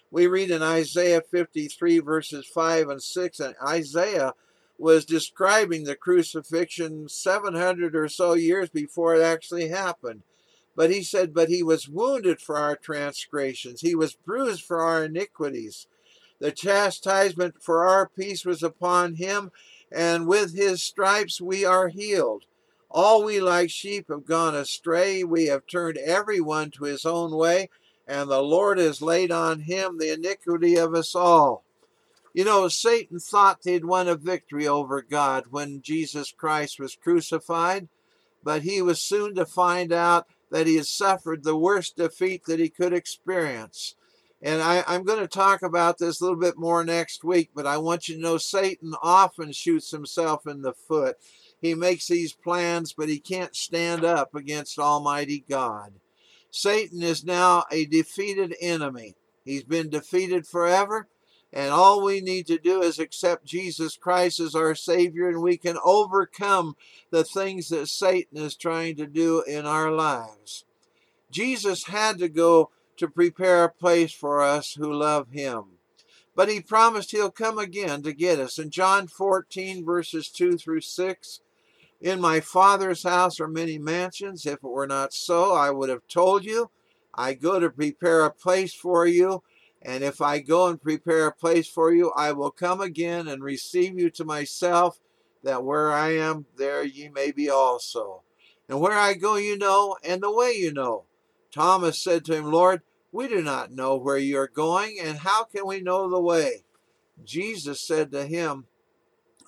We 0.09 0.27
read 0.27 0.51
in 0.51 0.63
Isaiah 0.63 1.21
53, 1.21 1.99
verses 1.99 2.47
5 2.47 2.89
and 2.89 3.03
6, 3.03 3.39
and 3.41 3.55
Isaiah 3.61 4.33
was 4.77 5.05
describing 5.05 5.83
the 5.83 5.95
crucifixion 5.95 7.09
700 7.09 7.95
or 7.95 8.07
so 8.07 8.33
years 8.33 8.69
before 8.69 9.15
it 9.15 9.21
actually 9.21 9.69
happened. 9.69 10.23
But 10.75 10.91
he 10.91 11.01
said, 11.03 11.33
But 11.33 11.49
he 11.49 11.63
was 11.63 11.89
wounded 11.89 12.39
for 12.39 12.57
our 12.57 12.75
transgressions, 12.75 13.81
he 13.81 13.95
was 13.95 14.15
bruised 14.15 14.63
for 14.63 14.81
our 14.81 15.05
iniquities. 15.05 15.87
The 16.39 16.51
chastisement 16.51 17.55
for 17.61 17.85
our 17.85 18.07
peace 18.07 18.45
was 18.45 18.61
upon 18.61 19.15
him, 19.15 19.51
and 19.91 20.27
with 20.27 20.55
his 20.55 20.83
stripes 20.83 21.41
we 21.41 21.65
are 21.65 21.87
healed. 21.87 22.43
All 22.91 23.23
we 23.23 23.39
like 23.39 23.69
sheep 23.69 24.07
have 24.09 24.25
gone 24.25 24.55
astray. 24.55 25.23
We 25.23 25.47
have 25.47 25.65
turned 25.65 25.97
every 25.97 26.39
one 26.39 26.71
to 26.71 26.83
his 26.83 27.05
own 27.05 27.35
way, 27.35 27.69
and 28.07 28.29
the 28.29 28.41
Lord 28.41 28.77
has 28.77 29.01
laid 29.01 29.31
on 29.31 29.61
him 29.61 29.97
the 29.97 30.13
iniquity 30.13 30.77
of 30.77 30.93
us 30.93 31.15
all. 31.15 31.63
You 32.33 32.45
know, 32.45 32.67
Satan 32.67 33.19
thought 33.19 33.63
they'd 33.63 33.85
won 33.85 34.07
a 34.07 34.15
victory 34.15 34.67
over 34.67 35.01
God 35.01 35.45
when 35.49 35.81
Jesus 35.81 36.31
Christ 36.31 36.79
was 36.79 36.95
crucified, 36.95 37.87
but 38.43 38.61
he 38.61 38.81
was 38.81 39.01
soon 39.01 39.35
to 39.35 39.45
find 39.45 39.91
out 39.91 40.27
that 40.51 40.67
he 40.67 40.75
had 40.75 40.85
suffered 40.85 41.43
the 41.43 41.57
worst 41.57 41.97
defeat 41.97 42.45
that 42.45 42.59
he 42.59 42.69
could 42.69 42.93
experience. 42.93 43.95
And 44.41 44.61
I, 44.61 44.83
am 44.87 45.03
going 45.03 45.19
to 45.19 45.27
talk 45.27 45.63
about 45.63 45.97
this 45.97 46.21
a 46.21 46.23
little 46.23 46.39
bit 46.39 46.57
more 46.57 46.83
next 46.83 47.23
week, 47.23 47.49
but 47.55 47.65
I 47.65 47.77
want 47.77 48.07
you 48.07 48.15
to 48.15 48.21
know 48.21 48.37
Satan 48.37 48.93
often 49.01 49.51
shoots 49.51 49.89
himself 49.89 50.45
in 50.45 50.61
the 50.61 50.73
foot. 50.73 51.17
He 51.59 51.73
makes 51.73 52.07
these 52.07 52.33
plans, 52.33 52.93
but 52.93 53.09
he 53.09 53.19
can't 53.19 53.55
stand 53.55 54.05
up 54.05 54.35
against 54.35 54.77
Almighty 54.77 55.43
God. 55.49 55.93
Satan 56.51 57.01
is 57.01 57.25
now 57.25 57.65
a 57.71 57.85
defeated 57.85 58.55
enemy. 58.61 59.15
He's 59.43 59.63
been 59.63 59.89
defeated 59.89 60.45
forever, 60.45 61.07
and 61.53 61.71
all 61.71 62.03
we 62.03 62.21
need 62.21 62.47
to 62.47 62.57
do 62.57 62.81
is 62.81 62.99
accept 62.99 63.45
Jesus 63.45 63.95
Christ 63.95 64.39
as 64.39 64.55
our 64.55 64.75
Savior, 64.75 65.29
and 65.29 65.41
we 65.41 65.57
can 65.57 65.77
overcome 65.83 66.75
the 67.09 67.23
things 67.23 67.69
that 67.69 67.87
Satan 67.87 68.37
is 68.37 68.55
trying 68.55 68.95
to 68.97 69.07
do 69.07 69.43
in 69.47 69.65
our 69.65 69.91
lives. 69.91 70.65
Jesus 71.31 71.85
had 71.85 72.17
to 72.19 72.29
go 72.29 72.69
to 72.97 73.07
prepare 73.07 73.63
a 73.63 73.69
place 73.69 74.11
for 74.11 74.41
us 74.41 74.73
who 74.73 74.91
love 74.91 75.29
him. 75.31 75.63
But 76.35 76.49
he 76.49 76.59
promised 76.59 77.11
he'll 77.11 77.31
come 77.31 77.57
again 77.57 78.03
to 78.03 78.13
get 78.13 78.39
us. 78.39 78.59
In 78.59 78.69
John 78.69 79.07
14, 79.07 79.83
verses 79.83 80.29
2 80.29 80.57
through 80.57 80.81
6, 80.81 81.39
in 81.99 82.21
my 82.21 82.39
Father's 82.39 83.03
house 83.03 83.39
are 83.39 83.47
many 83.47 83.79
mansions. 83.79 84.45
If 84.45 84.55
it 84.55 84.63
were 84.63 84.85
not 84.85 85.13
so, 85.13 85.53
I 85.53 85.71
would 85.71 85.89
have 85.89 86.07
told 86.07 86.45
you. 86.45 86.69
I 87.13 87.33
go 87.33 87.59
to 87.59 87.71
prepare 87.71 88.23
a 88.23 88.31
place 88.31 88.73
for 88.73 89.07
you. 89.07 89.41
And 89.87 90.03
if 90.03 90.19
I 90.21 90.39
go 90.39 90.67
and 90.67 90.81
prepare 90.81 91.27
a 91.27 91.33
place 91.33 91.65
for 91.65 91.93
you, 91.93 92.11
I 92.11 92.33
will 92.33 92.51
come 92.51 92.81
again 92.81 93.29
and 93.29 93.41
receive 93.41 93.97
you 93.97 94.09
to 94.11 94.25
myself, 94.25 94.99
that 95.43 95.63
where 95.63 95.93
I 95.93 96.09
am, 96.09 96.45
there 96.57 96.83
ye 96.83 97.07
may 97.07 97.31
be 97.31 97.49
also. 97.49 98.23
And 98.67 98.81
where 98.81 98.97
I 98.97 99.13
go, 99.13 99.37
you 99.37 99.57
know, 99.57 99.95
and 100.03 100.21
the 100.21 100.29
way 100.29 100.51
you 100.51 100.73
know. 100.73 101.05
Thomas 101.53 102.03
said 102.03 102.25
to 102.25 102.35
him, 102.35 102.51
Lord, 102.51 102.81
we 103.13 103.29
do 103.29 103.41
not 103.41 103.71
know 103.71 103.95
where 103.95 104.17
you 104.17 104.37
are 104.37 104.49
going, 104.49 104.97
and 105.01 105.19
how 105.19 105.45
can 105.45 105.65
we 105.65 105.79
know 105.79 106.09
the 106.09 106.19
way? 106.19 106.65
Jesus 107.23 107.79
said 107.79 108.11
to 108.11 108.25
him, 108.25 108.65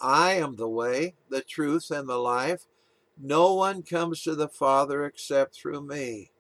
I 0.02 0.36
am 0.36 0.56
the 0.56 0.70
way, 0.70 1.16
the 1.30 1.42
truth, 1.42 1.92
and 1.92 2.08
the 2.08 2.18
life. 2.18 2.62
No 3.22 3.54
one 3.56 3.84
comes 3.84 4.22
to 4.22 4.36
the 4.36 4.48
Father 4.48 5.04
except 5.04 5.56
through 5.56 5.82
me. 5.82 6.32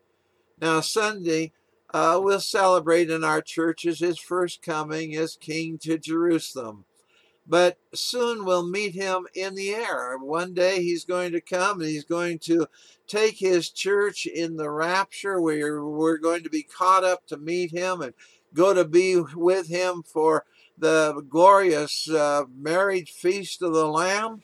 Now, 0.62 0.80
Sunday, 0.80 1.52
uh, 1.94 2.20
we'll 2.22 2.40
celebrate 2.40 3.10
in 3.10 3.24
our 3.24 3.42
churches 3.42 4.00
his 4.00 4.20
first 4.20 4.62
coming 4.62 5.16
as 5.16 5.36
King 5.36 5.78
to 5.80 5.98
Jerusalem 5.98 6.86
but 7.50 7.80
soon 7.96 8.46
we'll 8.46 8.68
meet 8.68 8.94
him 8.94 9.26
in 9.34 9.56
the 9.56 9.72
air. 9.72 10.16
One 10.20 10.54
day 10.54 10.84
he's 10.84 11.04
going 11.04 11.32
to 11.32 11.42
come 11.42 11.82
and 11.82 11.90
he's 11.90 12.04
going 12.04 12.38
to 12.40 12.68
take 13.08 13.40
his 13.40 13.72
church 13.72 14.28
in 14.28 14.56
the 14.56 14.70
rapture 14.70 15.42
where 15.42 15.84
we're 15.84 16.20
going 16.20 16.44
to 16.44 16.50
be 16.50 16.62
caught 16.62 17.04
up 17.04 17.26
to 17.28 17.38
meet 17.38 17.72
him 17.72 18.02
and 18.02 18.14
go 18.54 18.76
to 18.76 18.86
be 18.86 19.20
with 19.20 19.68
him 19.68 20.04
for 20.04 20.46
the 20.78 21.26
glorious 21.28 22.08
uh, 22.08 22.44
marriage 22.56 23.12
feast 23.12 23.64
of 23.64 23.74
the 23.74 23.88
Lamb. 23.88 24.44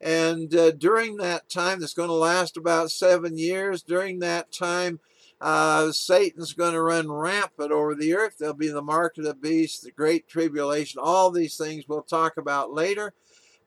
And 0.00 0.54
uh, 0.54 0.70
during 0.72 1.18
that 1.18 1.50
time, 1.50 1.80
that's 1.80 1.94
going 1.94 2.08
to 2.08 2.14
last 2.14 2.56
about 2.56 2.90
seven 2.90 3.36
years, 3.36 3.82
during 3.82 4.18
that 4.20 4.50
time, 4.50 5.00
uh, 5.40 5.92
Satan's 5.92 6.54
going 6.54 6.72
to 6.72 6.80
run 6.80 7.10
rampant 7.10 7.70
over 7.70 7.94
the 7.94 8.14
earth. 8.14 8.36
There'll 8.38 8.54
be 8.54 8.68
the 8.68 8.82
mark 8.82 9.18
of 9.18 9.24
the 9.24 9.34
beast, 9.34 9.82
the 9.82 9.90
great 9.90 10.28
tribulation, 10.28 11.00
all 11.02 11.30
these 11.30 11.56
things 11.56 11.84
we'll 11.86 12.02
talk 12.02 12.36
about 12.36 12.72
later. 12.72 13.12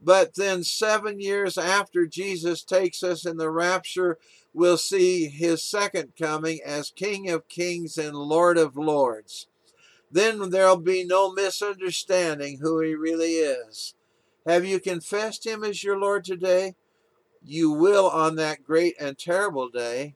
But 0.01 0.35
then, 0.35 0.63
seven 0.63 1.19
years 1.19 1.57
after 1.57 2.07
Jesus 2.07 2.63
takes 2.63 3.03
us 3.03 3.25
in 3.25 3.37
the 3.37 3.51
rapture, 3.51 4.17
we'll 4.53 4.77
see 4.77 5.27
his 5.27 5.61
second 5.61 6.13
coming 6.17 6.59
as 6.65 6.89
King 6.89 7.29
of 7.29 7.49
Kings 7.49 7.97
and 7.97 8.15
Lord 8.15 8.57
of 8.57 8.77
Lords. 8.77 9.47
Then 10.11 10.49
there'll 10.49 10.77
be 10.77 11.03
no 11.03 11.31
misunderstanding 11.31 12.59
who 12.61 12.79
he 12.79 12.95
really 12.95 13.33
is. 13.33 13.93
Have 14.47 14.65
you 14.65 14.79
confessed 14.79 15.45
him 15.45 15.63
as 15.63 15.83
your 15.83 15.99
Lord 15.99 16.23
today? 16.23 16.75
You 17.43 17.71
will 17.71 18.09
on 18.09 18.35
that 18.35 18.63
great 18.63 18.95
and 18.99 19.17
terrible 19.17 19.69
day 19.69 20.15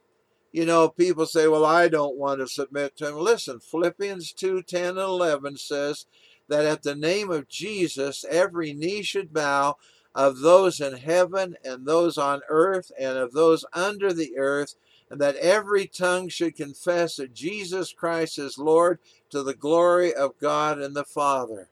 you 0.54 0.68
know, 0.68 0.88
people 0.88 1.26
say, 1.26 1.48
well, 1.48 1.66
I 1.66 1.88
don't 1.88 2.16
want 2.16 2.40
to 2.40 2.48
submit 2.48 2.96
to 2.98 3.10
him. 3.10 3.16
Listen, 3.16 3.60
Philippians 3.60 4.32
2 4.34 4.62
10 4.62 4.86
and 4.86 4.98
11 5.00 5.58
says 5.58 6.06
that 6.48 6.64
at 6.64 6.84
the 6.84 6.96
name 6.96 7.32
of 7.32 7.50
Jesus, 7.50 8.24
every 8.30 8.72
knee 8.72 9.02
should 9.02 9.34
bow 9.34 9.78
of 10.14 10.40
those 10.40 10.80
in 10.80 10.98
heaven 10.98 11.58
and 11.66 11.88
those 11.88 12.20
on 12.20 12.42
earth 12.48 12.92
and 13.00 13.18
of 13.18 13.34
those 13.34 13.66
under 13.74 14.14
the 14.14 14.38
earth, 14.38 14.76
and 15.10 15.20
that 15.20 15.36
every 15.38 15.88
tongue 15.88 16.30
should 16.30 16.56
confess 16.56 17.16
that 17.16 17.34
Jesus 17.34 17.92
Christ 17.92 18.38
is 18.38 18.60
Lord 18.60 19.00
to 19.32 19.42
the 19.42 19.56
glory 19.56 20.14
of 20.14 20.38
God 20.40 20.78
and 20.78 20.96
the 20.96 21.04
Father. 21.04 21.70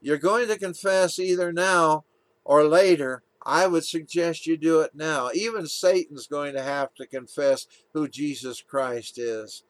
You're 0.00 0.18
going 0.18 0.46
to 0.46 0.56
confess 0.56 1.18
either 1.18 1.52
now 1.52 2.04
or 2.44 2.62
later 2.62 3.24
I 3.42 3.66
would 3.66 3.84
suggest 3.84 4.46
you 4.46 4.56
do 4.56 4.80
it 4.80 4.94
now. 4.94 5.30
Even 5.34 5.66
Satan's 5.66 6.26
going 6.26 6.54
to 6.54 6.62
have 6.62 6.94
to 6.94 7.06
confess 7.06 7.66
who 7.94 8.08
Jesus 8.08 8.60
Christ 8.60 9.18
is. 9.18 9.62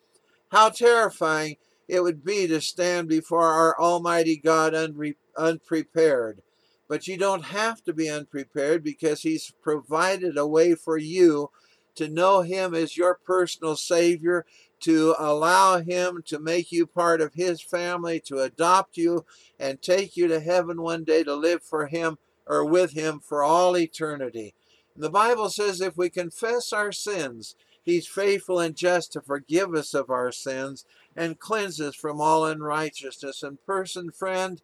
How 0.51 0.71
terrifying 0.71 1.57
it 1.89 2.03
would 2.03 2.25
be 2.25 2.47
to 2.49 2.61
stand 2.61 3.09
before 3.09 3.47
our 3.47 3.79
Almighty 3.79 4.37
God 4.37 4.75
unre- 4.75 5.17
unprepared. 5.37 6.43
But 6.89 7.07
you 7.07 7.17
don't 7.17 7.45
have 7.47 7.83
to 7.85 7.93
be 7.93 8.09
unprepared 8.09 8.83
because 8.83 9.23
He's 9.23 9.53
provided 9.63 10.37
a 10.37 10.47
way 10.47 10.75
for 10.75 10.99
you 10.99 11.51
to 11.95 12.09
know 12.09 12.43
Him 12.43 12.75
as 12.75 12.97
your 12.97 13.19
personal 13.25 13.77
Savior, 13.77 14.45
to 14.81 15.15
allow 15.19 15.79
Him 15.79 16.23
to 16.27 16.41
make 16.41 16.73
you 16.73 16.87
part 16.87 17.21
of 17.21 17.35
His 17.35 17.61
family, 17.61 18.21
to 18.27 18.41
adopt 18.41 18.97
you, 18.97 19.25
and 19.59 19.81
take 19.81 20.17
you 20.17 20.27
to 20.29 20.41
heaven 20.41 20.83
one 20.83 21.05
day 21.05 21.23
to 21.23 21.35
live 21.35 21.63
for 21.63 21.87
Him 21.87 22.19
or 22.51 22.65
with 22.65 22.95
him 22.95 23.21
for 23.21 23.45
all 23.45 23.79
eternity. 23.79 24.53
And 24.97 25.05
the 25.05 25.11
Bible 25.11 25.49
says 25.51 25.81
if 25.81 25.97
we 25.97 26.11
confess 26.11 26.73
our 26.73 26.91
sins, 26.91 27.55
he's 27.85 28.09
faithful 28.09 28.59
and 28.59 28.75
just 28.75 29.13
to 29.13 29.21
forgive 29.21 29.73
us 29.73 29.95
of 29.95 30.11
our 30.11 30.33
sins 30.33 30.85
and 31.15 31.39
cleanse 31.39 31.81
us 31.81 31.95
from 31.95 32.21
all 32.21 32.45
unrighteousness. 32.45 33.45
And 33.45 33.65
person, 33.65 34.11
friend, 34.11 34.61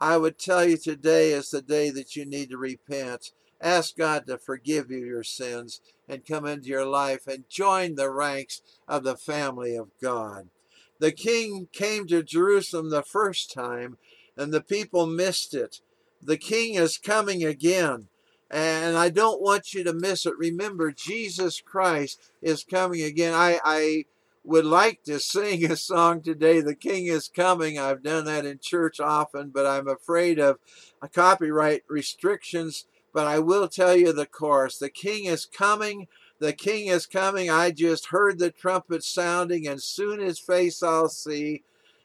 I 0.00 0.16
would 0.16 0.36
tell 0.36 0.64
you 0.64 0.76
today 0.76 1.30
is 1.30 1.50
the 1.50 1.62
day 1.62 1.90
that 1.90 2.16
you 2.16 2.26
need 2.26 2.50
to 2.50 2.56
repent. 2.56 3.30
Ask 3.60 3.96
God 3.96 4.26
to 4.26 4.36
forgive 4.36 4.90
you 4.90 4.98
your 4.98 5.22
sins 5.22 5.80
and 6.08 6.26
come 6.26 6.44
into 6.44 6.66
your 6.66 6.86
life 6.86 7.28
and 7.28 7.48
join 7.48 7.94
the 7.94 8.10
ranks 8.10 8.62
of 8.88 9.04
the 9.04 9.16
family 9.16 9.76
of 9.76 9.90
God. 10.02 10.48
The 10.98 11.12
king 11.12 11.68
came 11.72 12.08
to 12.08 12.24
Jerusalem 12.24 12.90
the 12.90 13.04
first 13.04 13.52
time, 13.52 13.96
and 14.36 14.52
the 14.52 14.60
people 14.60 15.06
missed 15.06 15.54
it 15.54 15.80
the 16.22 16.36
king 16.36 16.74
is 16.74 16.98
coming 16.98 17.44
again. 17.44 18.08
And 18.50 18.96
I 18.96 19.10
don't 19.10 19.42
want 19.42 19.74
you 19.74 19.84
to 19.84 19.92
miss 19.92 20.24
it. 20.24 20.32
Remember, 20.38 20.90
Jesus 20.90 21.60
Christ 21.60 22.18
is 22.40 22.64
coming 22.64 23.02
again. 23.02 23.34
I, 23.34 23.60
I 23.62 24.04
would 24.42 24.64
like 24.64 25.02
to 25.04 25.20
sing 25.20 25.70
a 25.70 25.76
song 25.76 26.22
today, 26.22 26.62
The 26.62 26.74
King 26.74 27.06
is 27.06 27.28
Coming. 27.28 27.78
I've 27.78 28.02
done 28.02 28.24
that 28.24 28.46
in 28.46 28.58
church 28.58 29.00
often, 29.00 29.50
but 29.50 29.66
I'm 29.66 29.86
afraid 29.86 30.38
of 30.38 30.58
copyright 31.12 31.82
restrictions. 31.88 32.86
But 33.12 33.26
I 33.26 33.38
will 33.38 33.68
tell 33.68 33.94
you 33.94 34.12
the 34.12 34.26
chorus 34.26 34.78
The 34.78 34.88
King 34.88 35.26
is 35.26 35.44
coming. 35.44 36.06
The 36.38 36.54
King 36.54 36.86
is 36.86 37.04
coming. 37.04 37.50
I 37.50 37.70
just 37.72 38.06
heard 38.06 38.38
the 38.38 38.50
trumpet 38.50 39.04
sounding, 39.04 39.66
and 39.66 39.82
soon 39.82 40.20
his 40.20 40.38
face 40.38 40.82
I'll 40.82 41.10
see. 41.10 41.64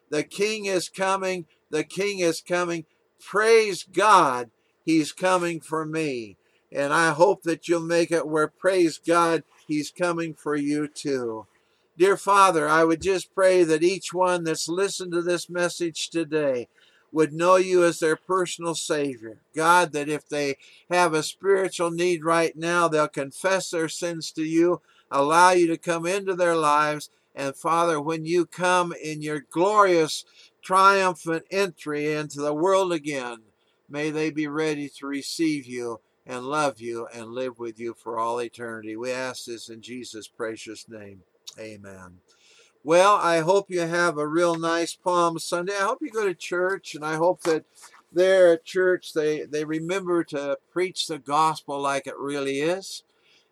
The 0.10 0.24
King 0.24 0.66
is 0.66 0.90
coming. 0.90 1.46
The 1.70 1.84
King 1.84 2.20
is 2.20 2.42
coming 2.42 2.86
praise 3.26 3.84
God, 3.84 4.50
He's 4.86 5.12
coming 5.12 5.60
for 5.60 5.86
me. 5.86 6.38
And 6.72 6.92
I 6.92 7.12
hope 7.12 7.44
that 7.44 7.68
you'll 7.68 7.82
make 7.82 8.12
it 8.12 8.28
where, 8.28 8.48
praise 8.48 8.98
God, 8.98 9.44
He's 9.68 9.92
coming 9.92 10.34
for 10.34 10.56
you 10.56 10.88
too. 10.88 11.46
Dear 11.98 12.18
Father, 12.18 12.68
I 12.68 12.84
would 12.84 13.02
just 13.02 13.34
pray 13.36 13.64
that 13.64 13.84
each 13.84 14.14
one 14.14 14.44
that's 14.44 14.68
listened 14.68 15.12
to 15.12 15.22
this 15.22 15.50
message 15.50 16.10
today 16.10 16.68
would 17.12 17.32
know 17.32 17.58
you 17.58 17.84
as 17.84 18.00
their 18.00 18.16
personal 18.16 18.74
Savior. 18.74 19.38
God, 19.56 19.92
that 19.92 20.10
if 20.10 20.28
they 20.28 20.58
have 20.90 21.14
a 21.14 21.22
spiritual 21.22 21.92
need 21.92 22.26
right 22.26 22.56
now, 22.56 22.88
they'll 22.88 23.08
confess 23.08 23.70
their 23.70 23.88
sins 23.88 24.32
to 24.32 24.44
you, 24.44 24.82
allow 25.12 25.52
you 25.52 25.68
to 25.68 25.78
come 25.78 26.08
into 26.08 26.36
their 26.36 26.56
lives. 26.56 27.12
And 27.36 27.56
Father, 27.56 28.02
when 28.02 28.26
you 28.26 28.48
come 28.48 28.94
in 29.04 29.22
your 29.22 29.46
glorious 29.52 30.26
triumphant 30.64 31.46
entry 31.52 32.12
into 32.12 32.42
the 32.42 32.54
world 32.54 32.92
again. 32.92 33.40
May 33.90 34.10
they 34.10 34.32
be 34.32 34.48
ready 34.48 34.90
to 34.98 35.06
receive 35.06 35.66
you 35.66 36.00
and 36.26 36.46
love 36.46 36.80
you 36.80 37.08
and 37.14 37.28
live 37.28 37.60
with 37.60 37.80
you 37.80 37.94
for 37.94 38.18
all 38.18 38.42
eternity. 38.42 38.96
We 38.96 39.12
ask 39.12 39.46
this 39.46 39.70
in 39.70 39.82
Jesus' 39.82 40.28
precious 40.28 40.88
name. 40.88 41.22
Amen. 41.60 42.20
Well, 42.84 43.16
I 43.16 43.40
hope 43.40 43.70
you 43.70 43.82
have 43.82 44.18
a 44.18 44.28
real 44.28 44.56
nice 44.56 44.96
Palm 44.96 45.38
Sunday. 45.40 45.74
I 45.74 45.84
hope 45.84 46.00
you 46.02 46.10
go 46.10 46.26
to 46.26 46.34
church, 46.34 46.96
and 46.96 47.06
I 47.06 47.16
hope 47.16 47.42
that 47.44 47.66
there 48.12 48.54
at 48.54 48.66
church 48.66 49.14
they, 49.14 49.44
they 49.44 49.66
remember 49.66 50.24
to 50.26 50.58
preach 50.72 51.08
the 51.08 51.20
gospel 51.20 51.80
like 51.80 52.08
it 52.08 52.18
really 52.18 52.60
is. 52.60 53.04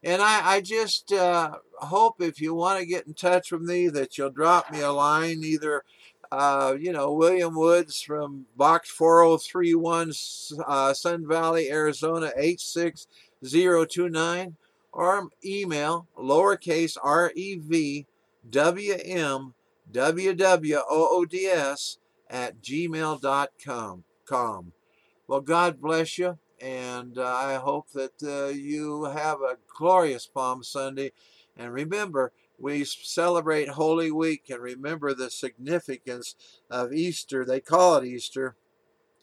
And 0.04 0.22
I, 0.22 0.56
I 0.56 0.62
just 0.62 1.14
uh, 1.14 1.58
hope 1.76 2.16
if 2.20 2.42
you 2.42 2.54
want 2.54 2.80
to 2.80 2.86
get 2.86 3.06
in 3.06 3.14
touch 3.14 3.52
with 3.52 3.62
me 3.62 3.88
that 3.90 4.18
you'll 4.18 4.32
drop 4.32 4.72
me 4.72 4.82
a 4.82 4.92
line, 4.92 5.44
either, 5.44 5.84
uh, 6.32 6.76
you 6.80 6.92
know, 6.92 7.14
William 7.14 7.56
Woods 7.56 8.02
from 8.02 8.46
Box 8.56 8.90
4031, 8.90 10.14
uh, 10.66 10.94
Sun 10.94 11.28
Valley, 11.28 11.70
Arizona 11.70 12.32
86029, 12.38 14.56
or 14.94 15.28
email 15.44 16.08
lowercase 16.18 16.98
r 17.02 17.32
e 17.36 17.56
v 17.56 18.06
w 18.50 18.98
m 19.04 19.54
w 19.92 20.34
w 20.34 20.78
o 20.78 21.18
o 21.18 21.26
d 21.26 21.48
s 21.48 21.98
at 22.30 22.62
gmail.com. 22.62 24.04
Com. 24.26 24.72
Well, 25.28 25.42
God 25.42 25.82
bless 25.82 26.18
you 26.18 26.38
and 26.62 27.18
uh, 27.18 27.26
I 27.26 27.56
hope 27.56 27.88
that 27.94 28.14
uh, 28.24 28.50
you 28.50 29.06
have 29.06 29.42
a 29.42 29.58
glorious 29.68 30.28
Palm 30.28 30.64
Sunday. 30.64 31.12
And 31.58 31.74
remember, 31.74 32.32
we 32.62 32.86
celebrate 32.86 33.70
Holy 33.70 34.12
Week 34.12 34.44
and 34.50 34.62
remember 34.62 35.14
the 35.14 35.32
significance 35.32 36.36
of 36.70 36.94
Easter. 36.94 37.44
They 37.44 37.60
call 37.60 37.96
it 37.96 38.06
Easter. 38.06 38.56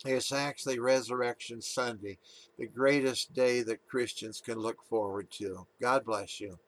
It's 0.05 0.33
actually 0.33 0.79
Resurrection 0.79 1.61
Sunday, 1.61 2.19
the 2.59 2.67
greatest 2.67 3.33
day 3.33 3.63
that 3.63 3.87
Christians 3.89 4.41
can 4.45 4.59
look 4.59 4.83
forward 4.89 5.31
to. 5.33 5.67
God 5.81 6.05
bless 6.05 6.41
you. 6.41 6.59